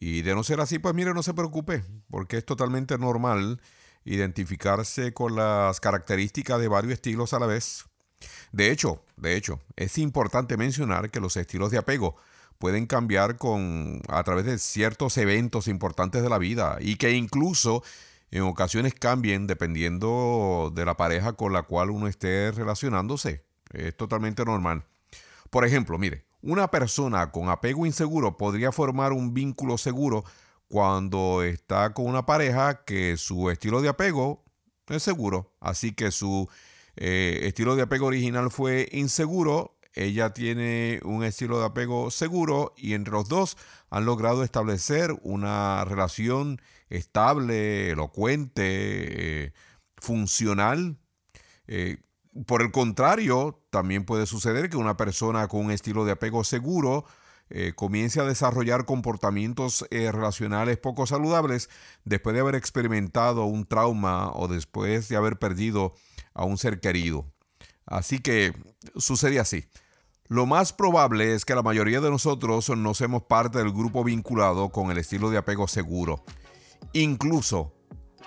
Y 0.00 0.22
de 0.22 0.34
no 0.34 0.44
ser 0.44 0.60
así, 0.60 0.78
pues 0.78 0.94
mire, 0.94 1.12
no 1.14 1.22
se 1.22 1.34
preocupe, 1.34 1.82
porque 2.10 2.38
es 2.38 2.44
totalmente 2.44 2.98
normal 2.98 3.60
identificarse 4.04 5.12
con 5.12 5.34
las 5.36 5.80
características 5.80 6.60
de 6.60 6.68
varios 6.68 6.94
estilos 6.94 7.32
a 7.32 7.40
la 7.40 7.46
vez. 7.46 7.84
De 8.52 8.70
hecho, 8.70 9.02
de 9.16 9.36
hecho, 9.36 9.60
es 9.76 9.98
importante 9.98 10.56
mencionar 10.56 11.10
que 11.10 11.20
los 11.20 11.36
estilos 11.36 11.70
de 11.70 11.78
apego 11.78 12.16
pueden 12.58 12.86
cambiar 12.86 13.36
con 13.36 14.00
a 14.08 14.22
través 14.24 14.44
de 14.44 14.58
ciertos 14.58 15.16
eventos 15.16 15.68
importantes 15.68 16.22
de 16.22 16.28
la 16.28 16.38
vida 16.38 16.78
y 16.80 16.96
que 16.96 17.12
incluso 17.12 17.82
en 18.30 18.42
ocasiones 18.42 18.94
cambien 18.94 19.46
dependiendo 19.46 20.72
de 20.74 20.84
la 20.84 20.96
pareja 20.96 21.34
con 21.34 21.52
la 21.52 21.62
cual 21.62 21.90
uno 21.90 22.08
esté 22.08 22.50
relacionándose. 22.50 23.44
Es 23.72 23.96
totalmente 23.96 24.44
normal. 24.44 24.84
Por 25.50 25.64
ejemplo, 25.64 25.98
mire, 25.98 26.24
una 26.42 26.70
persona 26.70 27.30
con 27.30 27.48
apego 27.48 27.86
inseguro 27.86 28.36
podría 28.36 28.72
formar 28.72 29.12
un 29.12 29.34
vínculo 29.34 29.78
seguro 29.78 30.24
cuando 30.68 31.42
está 31.42 31.92
con 31.94 32.06
una 32.06 32.26
pareja 32.26 32.84
que 32.84 33.16
su 33.16 33.50
estilo 33.50 33.80
de 33.80 33.88
apego 33.88 34.44
es 34.88 35.02
seguro. 35.02 35.52
Así 35.60 35.92
que 35.92 36.10
su 36.10 36.48
eh, 36.96 37.40
estilo 37.44 37.76
de 37.76 37.82
apego 37.82 38.06
original 38.06 38.50
fue 38.50 38.88
inseguro. 38.92 39.78
Ella 39.94 40.32
tiene 40.32 41.00
un 41.04 41.24
estilo 41.24 41.58
de 41.58 41.66
apego 41.66 42.10
seguro 42.10 42.74
y 42.76 42.94
entre 42.94 43.14
los 43.14 43.28
dos 43.28 43.56
han 43.90 44.04
logrado 44.04 44.44
establecer 44.44 45.16
una 45.22 45.84
relación 45.84 46.60
estable, 46.88 47.90
elocuente, 47.90 49.46
eh, 49.46 49.52
funcional. 49.96 50.98
Eh, 51.66 51.98
por 52.46 52.62
el 52.62 52.70
contrario, 52.70 53.60
también 53.70 54.04
puede 54.04 54.26
suceder 54.26 54.70
que 54.70 54.76
una 54.76 54.96
persona 54.96 55.48
con 55.48 55.66
un 55.66 55.70
estilo 55.70 56.04
de 56.04 56.12
apego 56.12 56.44
seguro 56.44 57.04
eh, 57.50 57.72
comience 57.74 58.20
a 58.20 58.24
desarrollar 58.24 58.84
comportamientos 58.84 59.86
relacionales 59.90 60.76
poco 60.76 61.06
saludables 61.06 61.70
después 62.04 62.34
de 62.34 62.40
haber 62.40 62.54
experimentado 62.54 63.44
un 63.44 63.66
trauma 63.66 64.30
o 64.32 64.48
después 64.48 65.08
de 65.08 65.16
haber 65.16 65.38
perdido 65.38 65.94
a 66.34 66.44
un 66.44 66.58
ser 66.58 66.80
querido. 66.80 67.26
Así 67.86 68.18
que 68.18 68.52
sucede 68.96 69.40
así. 69.40 69.64
Lo 70.28 70.44
más 70.44 70.74
probable 70.74 71.32
es 71.32 71.46
que 71.46 71.54
la 71.54 71.62
mayoría 71.62 72.02
de 72.02 72.10
nosotros 72.10 72.68
no 72.68 72.92
seamos 72.92 73.22
parte 73.22 73.58
del 73.58 73.72
grupo 73.72 74.04
vinculado 74.04 74.68
con 74.68 74.90
el 74.90 74.98
estilo 74.98 75.30
de 75.30 75.38
apego 75.38 75.66
seguro. 75.68 76.22
Incluso, 76.92 77.74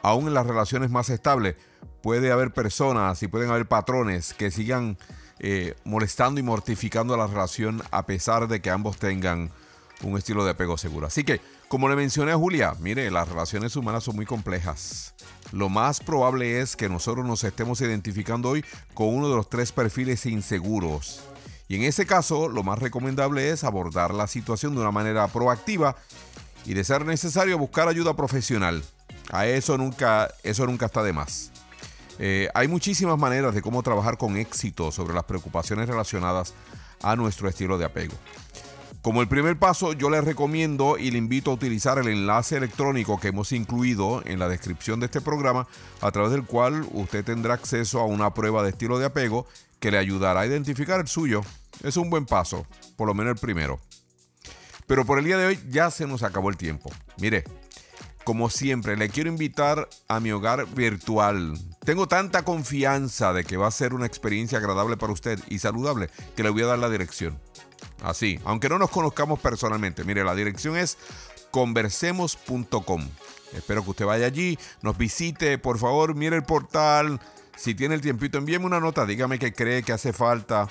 aún 0.02 0.28
en 0.28 0.34
las 0.34 0.48
relaciones 0.48 0.90
más 0.90 1.12
estables, 1.12 1.58
puede 2.02 2.32
haber 2.32 2.52
personas 2.52 3.22
y 3.24 3.28
pueden 3.28 3.50
haber 3.50 3.68
patrones 3.68 4.34
que 4.34 4.52
sigan 4.52 4.98
eh, 5.40 5.76
molestando 5.84 6.40
y 6.40 6.44
mortificando 6.44 7.18
la 7.18 7.28
relación 7.28 7.82
a 7.92 8.06
pesar 8.06 8.48
de 8.48 8.62
que 8.62 8.70
ambos 8.70 8.98
tengan 8.98 9.52
un 10.04 10.18
estilo 10.18 10.44
de 10.44 10.52
apego 10.52 10.78
seguro. 10.78 11.08
Así 11.08 11.24
que, 11.24 11.42
como 11.68 11.90
le 11.90 11.96
mencioné 11.96 12.32
a 12.32 12.38
Julia, 12.38 12.76
mire, 12.80 13.10
las 13.12 13.28
relaciones 13.28 13.76
humanas 13.76 14.04
son 14.04 14.16
muy 14.16 14.26
complejas. 14.26 15.14
Lo 15.52 15.70
más 15.70 16.00
probable 16.00 16.62
es 16.62 16.76
que 16.76 16.90
nosotros 16.90 17.26
nos 17.26 17.44
estemos 17.44 17.82
identificando 17.82 18.50
hoy 18.50 18.66
con 18.94 19.08
uno 19.08 19.30
de 19.30 19.36
los 19.36 19.50
tres 19.50 19.72
perfiles 19.72 20.26
inseguros. 20.26 21.22
Y 21.68 21.76
en 21.76 21.84
ese 21.84 22.06
caso, 22.06 22.50
lo 22.50 22.64
más 22.64 22.80
recomendable 22.80 23.50
es 23.50 23.64
abordar 23.64 24.14
la 24.14 24.28
situación 24.28 24.76
de 24.76 24.82
una 24.82 24.92
manera 24.92 25.28
proactiva 25.28 25.96
y 26.66 26.74
de 26.74 26.84
ser 26.84 27.06
necesario 27.06 27.58
buscar 27.58 27.88
ayuda 27.88 28.16
profesional. 28.16 28.84
A 29.32 29.48
eso 29.48 29.78
nunca, 29.78 30.30
eso 30.44 30.66
nunca 30.66 30.88
está 30.88 31.04
de 31.04 31.14
más. 31.14 31.51
Eh, 32.23 32.47
hay 32.53 32.67
muchísimas 32.67 33.17
maneras 33.17 33.55
de 33.55 33.63
cómo 33.63 33.81
trabajar 33.81 34.15
con 34.15 34.38
éxito 34.38 34.91
sobre 34.91 35.15
las 35.15 35.23
preocupaciones 35.23 35.89
relacionadas 35.89 36.53
a 37.01 37.15
nuestro 37.15 37.49
estilo 37.49 37.79
de 37.79 37.86
apego. 37.86 38.13
Como 39.01 39.23
el 39.23 39.27
primer 39.27 39.57
paso, 39.57 39.93
yo 39.93 40.12
le 40.12 40.21
recomiendo 40.21 40.99
y 40.99 41.10
le 41.10 41.17
invito 41.17 41.49
a 41.49 41.55
utilizar 41.55 41.97
el 41.97 42.07
enlace 42.07 42.57
electrónico 42.57 43.19
que 43.19 43.29
hemos 43.29 43.51
incluido 43.51 44.21
en 44.23 44.38
la 44.38 44.47
descripción 44.47 44.99
de 44.99 45.07
este 45.07 45.19
programa, 45.19 45.67
a 45.99 46.12
través 46.12 46.31
del 46.31 46.45
cual 46.45 46.88
usted 46.91 47.25
tendrá 47.25 47.55
acceso 47.55 47.99
a 47.99 48.05
una 48.05 48.36
prueba 48.36 48.62
de 48.62 48.69
estilo 48.69 48.99
de 48.99 49.05
apego 49.05 49.47
que 49.79 49.89
le 49.89 49.97
ayudará 49.97 50.41
a 50.41 50.45
identificar 50.45 50.99
el 50.99 51.07
suyo. 51.07 51.41
Es 51.81 51.97
un 51.97 52.12
buen 52.12 52.27
paso, 52.27 52.67
por 52.97 53.07
lo 53.07 53.15
menos 53.15 53.34
el 53.34 53.39
primero. 53.39 53.79
Pero 54.86 55.05
por 55.05 55.17
el 55.17 55.25
día 55.25 55.39
de 55.39 55.47
hoy 55.47 55.60
ya 55.71 55.89
se 55.89 56.05
nos 56.05 56.21
acabó 56.21 56.51
el 56.51 56.57
tiempo. 56.57 56.91
Mire, 57.17 57.45
como 58.23 58.49
siempre, 58.51 58.97
le 58.97 59.10
quiero 59.10 59.29
invitar 59.29 59.89
a 60.07 60.19
mi 60.19 60.31
hogar 60.31 60.67
virtual. 60.67 61.57
Tengo 61.84 62.08
tanta 62.08 62.44
confianza 62.44 63.34
de 63.34 63.44
que 63.44 63.58
va 63.58 63.67
a 63.67 63.72
ser 63.72 63.96
una 63.96 64.06
experiencia 64.06 64.60
agradable 64.60 64.98
para 64.98 65.13
usted 65.13 65.39
y 65.50 65.58
saludable 65.58 66.10
que 66.36 66.44
le 66.44 66.52
voy 66.52 66.62
a 66.62 66.67
dar 66.67 66.80
la 66.80 66.89
dirección. 66.89 67.39
Así, 68.04 68.39
aunque 68.46 68.70
no 68.70 68.78
nos 68.78 68.91
conozcamos 68.91 69.39
personalmente. 69.39 70.04
Mire, 70.04 70.24
la 70.24 70.36
dirección 70.36 70.78
es 70.78 70.98
conversemos.com. 71.50 73.10
Espero 73.54 73.84
que 73.84 73.89
usted 73.89 74.06
vaya 74.06 74.28
allí, 74.28 74.60
nos 74.82 74.98
visite, 74.98 75.58
por 75.58 75.80
favor, 75.80 76.15
mire 76.15 76.36
el 76.36 76.44
portal. 76.44 77.20
Si 77.56 77.74
tiene 77.74 77.96
el 77.96 78.02
tiempito, 78.02 78.38
envíeme 78.38 78.65
una 78.65 78.80
nota, 78.80 79.06
dígame 79.06 79.39
qué 79.39 79.52
cree 79.52 79.82
que 79.84 79.91
hace 79.91 80.13
falta. 80.13 80.67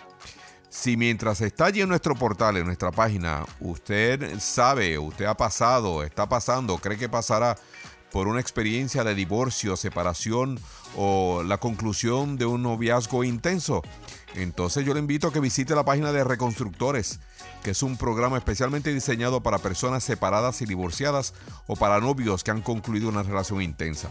Si 0.71 0.97
mientras 0.97 1.41
está 1.41 1.67
allí 1.67 1.81
en 1.81 1.89
nuestro 1.89 2.15
portal, 2.15 2.57
en 2.57 2.67
nuestra 2.67 2.93
página, 2.93 3.45
usted 3.59 4.39
sabe, 4.39 4.97
usted 4.97 5.25
ha 5.25 5.37
pasado, 5.37 6.05
está 6.05 6.29
pasando, 6.29 6.79
cree 6.79 6.97
que 6.97 7.09
pasará 7.09 7.57
por 8.13 8.29
una 8.29 8.41
experiencia 8.41 9.05
de 9.05 9.15
divorcio, 9.15 9.77
separación 9.77 10.59
o 10.97 11.43
la 11.45 11.59
conclusión 11.59 12.37
de 12.37 12.47
un 12.47 12.63
noviazgo 12.63 13.25
intenso, 13.25 13.83
entonces 14.35 14.85
yo 14.85 14.95
le 14.95 15.01
invito 15.01 15.27
a 15.29 15.33
que 15.33 15.41
visite 15.41 15.75
la 15.75 15.85
página 15.85 16.13
de 16.13 16.23
Reconstructores, 16.23 17.19
que 17.63 17.73
es 17.73 17.83
un 17.83 17.97
programa 17.97 18.39
especialmente 18.39 18.95
diseñado 18.95 19.43
para 19.43 19.59
personas 19.59 20.05
separadas 20.05 20.63
y 20.63 20.67
divorciadas 20.67 21.35
o 21.67 21.75
para 21.77 22.01
novios 22.01 22.45
que 22.45 22.53
han 22.53 22.63
concluido 22.63 23.09
una 23.09 23.23
relación 23.23 23.63
intensa. 23.63 24.11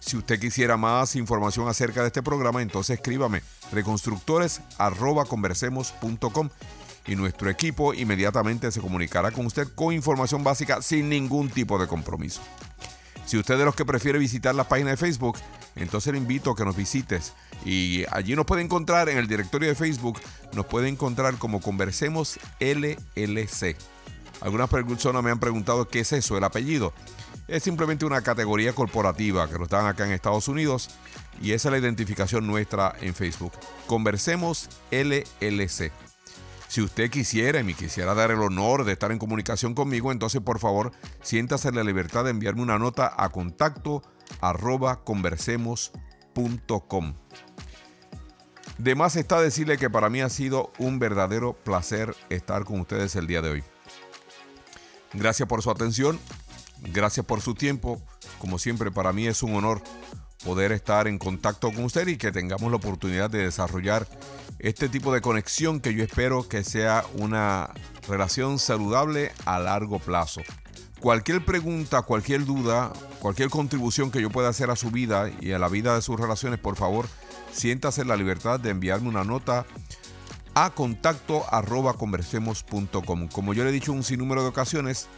Si 0.00 0.16
usted 0.16 0.40
quisiera 0.40 0.76
más 0.76 1.14
información 1.14 1.68
acerca 1.68 2.00
de 2.00 2.08
este 2.08 2.22
programa, 2.22 2.60
entonces 2.60 2.98
escríbame 2.98 3.42
reconstructores@conversemos.com 3.70 6.48
y 7.06 7.14
nuestro 7.16 7.50
equipo 7.50 7.94
inmediatamente 7.94 8.70
se 8.72 8.80
comunicará 8.80 9.30
con 9.30 9.46
usted 9.46 9.68
con 9.74 9.92
información 9.92 10.44
básica 10.44 10.82
sin 10.82 11.08
ningún 11.08 11.50
tipo 11.50 11.78
de 11.78 11.86
compromiso. 11.86 12.40
Si 13.32 13.38
usted 13.38 13.54
es 13.54 13.60
de 13.60 13.64
los 13.64 13.74
que 13.74 13.86
prefiere 13.86 14.18
visitar 14.18 14.54
la 14.54 14.68
página 14.68 14.90
de 14.90 14.98
Facebook, 14.98 15.38
entonces 15.74 16.12
le 16.12 16.18
invito 16.18 16.50
a 16.50 16.54
que 16.54 16.66
nos 16.66 16.76
visites 16.76 17.32
y 17.64 18.04
allí 18.10 18.36
nos 18.36 18.44
puede 18.44 18.60
encontrar 18.60 19.08
en 19.08 19.16
el 19.16 19.26
directorio 19.26 19.70
de 19.70 19.74
Facebook, 19.74 20.20
nos 20.52 20.66
puede 20.66 20.90
encontrar 20.90 21.38
como 21.38 21.62
Conversemos 21.62 22.38
LLC. 22.60 23.74
Algunas 24.42 24.68
personas 24.68 25.22
me 25.22 25.30
han 25.30 25.40
preguntado 25.40 25.88
qué 25.88 26.00
es 26.00 26.12
eso, 26.12 26.36
el 26.36 26.44
apellido. 26.44 26.92
Es 27.48 27.62
simplemente 27.62 28.04
una 28.04 28.20
categoría 28.20 28.74
corporativa 28.74 29.48
que 29.48 29.58
nos 29.58 29.70
dan 29.70 29.86
acá 29.86 30.04
en 30.04 30.12
Estados 30.12 30.46
Unidos 30.48 30.90
y 31.40 31.52
esa 31.52 31.70
es 31.70 31.72
la 31.72 31.78
identificación 31.78 32.46
nuestra 32.46 32.94
en 33.00 33.14
Facebook. 33.14 33.54
Conversemos 33.86 34.68
LLC. 34.90 35.90
Si 36.72 36.80
usted 36.80 37.10
quisiera 37.10 37.60
y 37.60 37.64
me 37.64 37.74
quisiera 37.74 38.14
dar 38.14 38.30
el 38.30 38.40
honor 38.40 38.86
de 38.86 38.92
estar 38.92 39.12
en 39.12 39.18
comunicación 39.18 39.74
conmigo, 39.74 40.10
entonces 40.10 40.40
por 40.40 40.58
favor 40.58 40.92
siéntase 41.20 41.70
la 41.70 41.84
libertad 41.84 42.24
de 42.24 42.30
enviarme 42.30 42.62
una 42.62 42.78
nota 42.78 43.12
a 43.14 43.28
contacto 43.28 44.02
conversemos.com. 45.04 47.14
De 48.78 48.94
más 48.94 49.16
está 49.16 49.42
decirle 49.42 49.76
que 49.76 49.90
para 49.90 50.08
mí 50.08 50.22
ha 50.22 50.30
sido 50.30 50.72
un 50.78 50.98
verdadero 50.98 51.52
placer 51.52 52.16
estar 52.30 52.64
con 52.64 52.80
ustedes 52.80 53.16
el 53.16 53.26
día 53.26 53.42
de 53.42 53.50
hoy. 53.50 53.62
Gracias 55.12 55.46
por 55.46 55.60
su 55.60 55.70
atención, 55.70 56.18
gracias 56.80 57.26
por 57.26 57.42
su 57.42 57.54
tiempo. 57.54 58.00
Como 58.38 58.58
siempre, 58.58 58.90
para 58.90 59.12
mí 59.12 59.26
es 59.26 59.42
un 59.42 59.56
honor 59.56 59.82
poder 60.44 60.72
estar 60.72 61.08
en 61.08 61.18
contacto 61.18 61.72
con 61.72 61.84
usted 61.84 62.06
y 62.08 62.16
que 62.16 62.32
tengamos 62.32 62.70
la 62.70 62.76
oportunidad 62.76 63.30
de 63.30 63.44
desarrollar 63.44 64.06
este 64.58 64.88
tipo 64.88 65.12
de 65.12 65.20
conexión 65.20 65.80
que 65.80 65.94
yo 65.94 66.04
espero 66.04 66.48
que 66.48 66.64
sea 66.64 67.04
una 67.14 67.70
relación 68.08 68.58
saludable 68.58 69.32
a 69.44 69.58
largo 69.58 69.98
plazo. 69.98 70.40
Cualquier 71.00 71.44
pregunta, 71.44 72.02
cualquier 72.02 72.44
duda, 72.44 72.92
cualquier 73.18 73.50
contribución 73.50 74.12
que 74.12 74.22
yo 74.22 74.30
pueda 74.30 74.48
hacer 74.48 74.70
a 74.70 74.76
su 74.76 74.90
vida 74.92 75.30
y 75.40 75.50
a 75.52 75.58
la 75.58 75.68
vida 75.68 75.96
de 75.96 76.02
sus 76.02 76.18
relaciones, 76.18 76.60
por 76.60 76.76
favor, 76.76 77.08
siéntase 77.52 78.04
la 78.04 78.16
libertad 78.16 78.60
de 78.60 78.70
enviarme 78.70 79.08
una 79.08 79.24
nota 79.24 79.66
a 80.54 80.70
contacto 80.70 81.44
arroba 81.50 81.94
conversemos.com. 81.94 83.28
Como 83.28 83.54
yo 83.54 83.64
le 83.64 83.70
he 83.70 83.72
dicho 83.72 83.92
un 83.92 84.04
sinnúmero 84.04 84.42
de 84.42 84.48
ocasiones, 84.48 85.08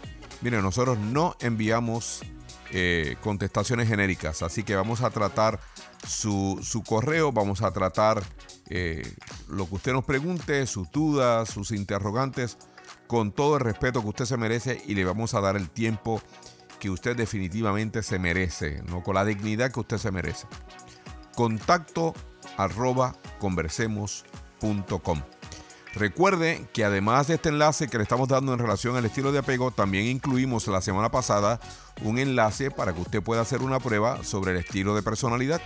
miren, 0.40 0.62
nosotros 0.62 0.98
no 0.98 1.36
enviamos 1.40 2.22
eh, 2.70 3.16
contestaciones 3.22 3.88
genéricas, 3.88 4.42
así 4.42 4.62
que 4.62 4.76
vamos 4.76 5.02
a 5.02 5.10
tratar 5.10 5.60
su, 6.06 6.60
correo, 6.86 7.32
vamos 7.32 7.62
a 7.62 7.72
tratar 7.72 8.22
eh, 8.70 9.02
lo 9.48 9.68
que 9.68 9.76
usted 9.76 9.92
nos 9.92 10.04
pregunte, 10.04 10.66
sus 10.66 10.90
dudas, 10.90 11.48
sus 11.48 11.70
interrogantes, 11.70 12.58
con 13.06 13.32
todo 13.32 13.56
el 13.56 13.60
respeto 13.60 14.02
que 14.02 14.08
usted 14.08 14.24
se 14.24 14.36
merece 14.36 14.82
y 14.86 14.94
le 14.94 15.04
vamos 15.04 15.34
a 15.34 15.40
dar 15.40 15.56
el 15.56 15.70
tiempo 15.70 16.22
que 16.80 16.90
usted 16.90 17.16
definitivamente 17.16 18.02
se 18.02 18.18
merece, 18.18 18.82
¿no? 18.88 19.02
con 19.02 19.14
la 19.14 19.24
dignidad 19.24 19.70
que 19.70 19.80
usted 19.80 19.98
se 19.98 20.10
merece 20.10 20.46
contacto 21.34 22.14
arroba 22.56 23.14
conversemos.com. 23.38 25.22
Recuerde 25.94 26.66
que 26.72 26.84
además 26.84 27.28
de 27.28 27.34
este 27.34 27.50
enlace 27.50 27.86
que 27.88 27.98
le 27.98 28.02
estamos 28.02 28.28
dando 28.28 28.52
en 28.52 28.58
relación 28.58 28.96
al 28.96 29.04
estilo 29.04 29.30
de 29.30 29.38
apego, 29.38 29.70
también 29.70 30.06
incluimos 30.06 30.66
la 30.66 30.80
semana 30.80 31.10
pasada 31.10 31.60
un 32.02 32.18
enlace 32.18 32.72
para 32.72 32.92
que 32.92 33.00
usted 33.00 33.22
pueda 33.22 33.42
hacer 33.42 33.62
una 33.62 33.78
prueba 33.78 34.24
sobre 34.24 34.52
el 34.52 34.58
estilo 34.58 34.96
de 34.96 35.02
personalidad. 35.02 35.60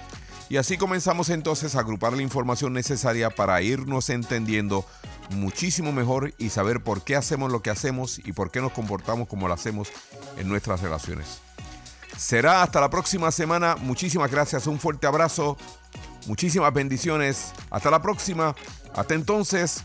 Y 0.51 0.59
así 0.59 0.77
comenzamos 0.77 1.31
entonces 1.31 1.75
a 1.75 1.81
agrupar 1.81 2.13
la 2.13 2.23
información 2.23 2.75
necesaria 2.75 3.31
para 3.31 3.61
irnos 3.63 4.11
entendiendo 4.11 4.85
muchísimo 5.31 5.93
mejor 5.93 6.35
y 6.39 6.51
saber 6.51 6.83
por 6.83 7.03
qué 7.05 7.17
hacemos 7.17 7.51
lo 7.51 7.63
que 7.63 7.71
hacemos 7.71 8.19
y 8.19 8.33
por 8.33 8.51
qué 8.51 8.61
nos 8.61 8.73
comportamos 8.73 9.29
como 9.29 9.49
lo 9.49 9.55
hacemos 9.55 9.89
en 10.37 10.49
nuestras 10.49 10.81
relaciones. 10.81 11.41
Será 12.17 12.63
hasta 12.63 12.81
la 12.81 12.91
próxima 12.91 13.31
semana. 13.31 13.77
Muchísimas 13.77 14.31
gracias, 14.31 14.67
un 14.67 14.79
fuerte 14.79 15.07
abrazo, 15.07 15.57
muchísimas 16.27 16.73
bendiciones. 16.73 17.53
Hasta 17.71 17.91
la 17.91 18.03
próxima. 18.03 18.55
Hasta 18.95 19.15
entonces, 19.15 19.85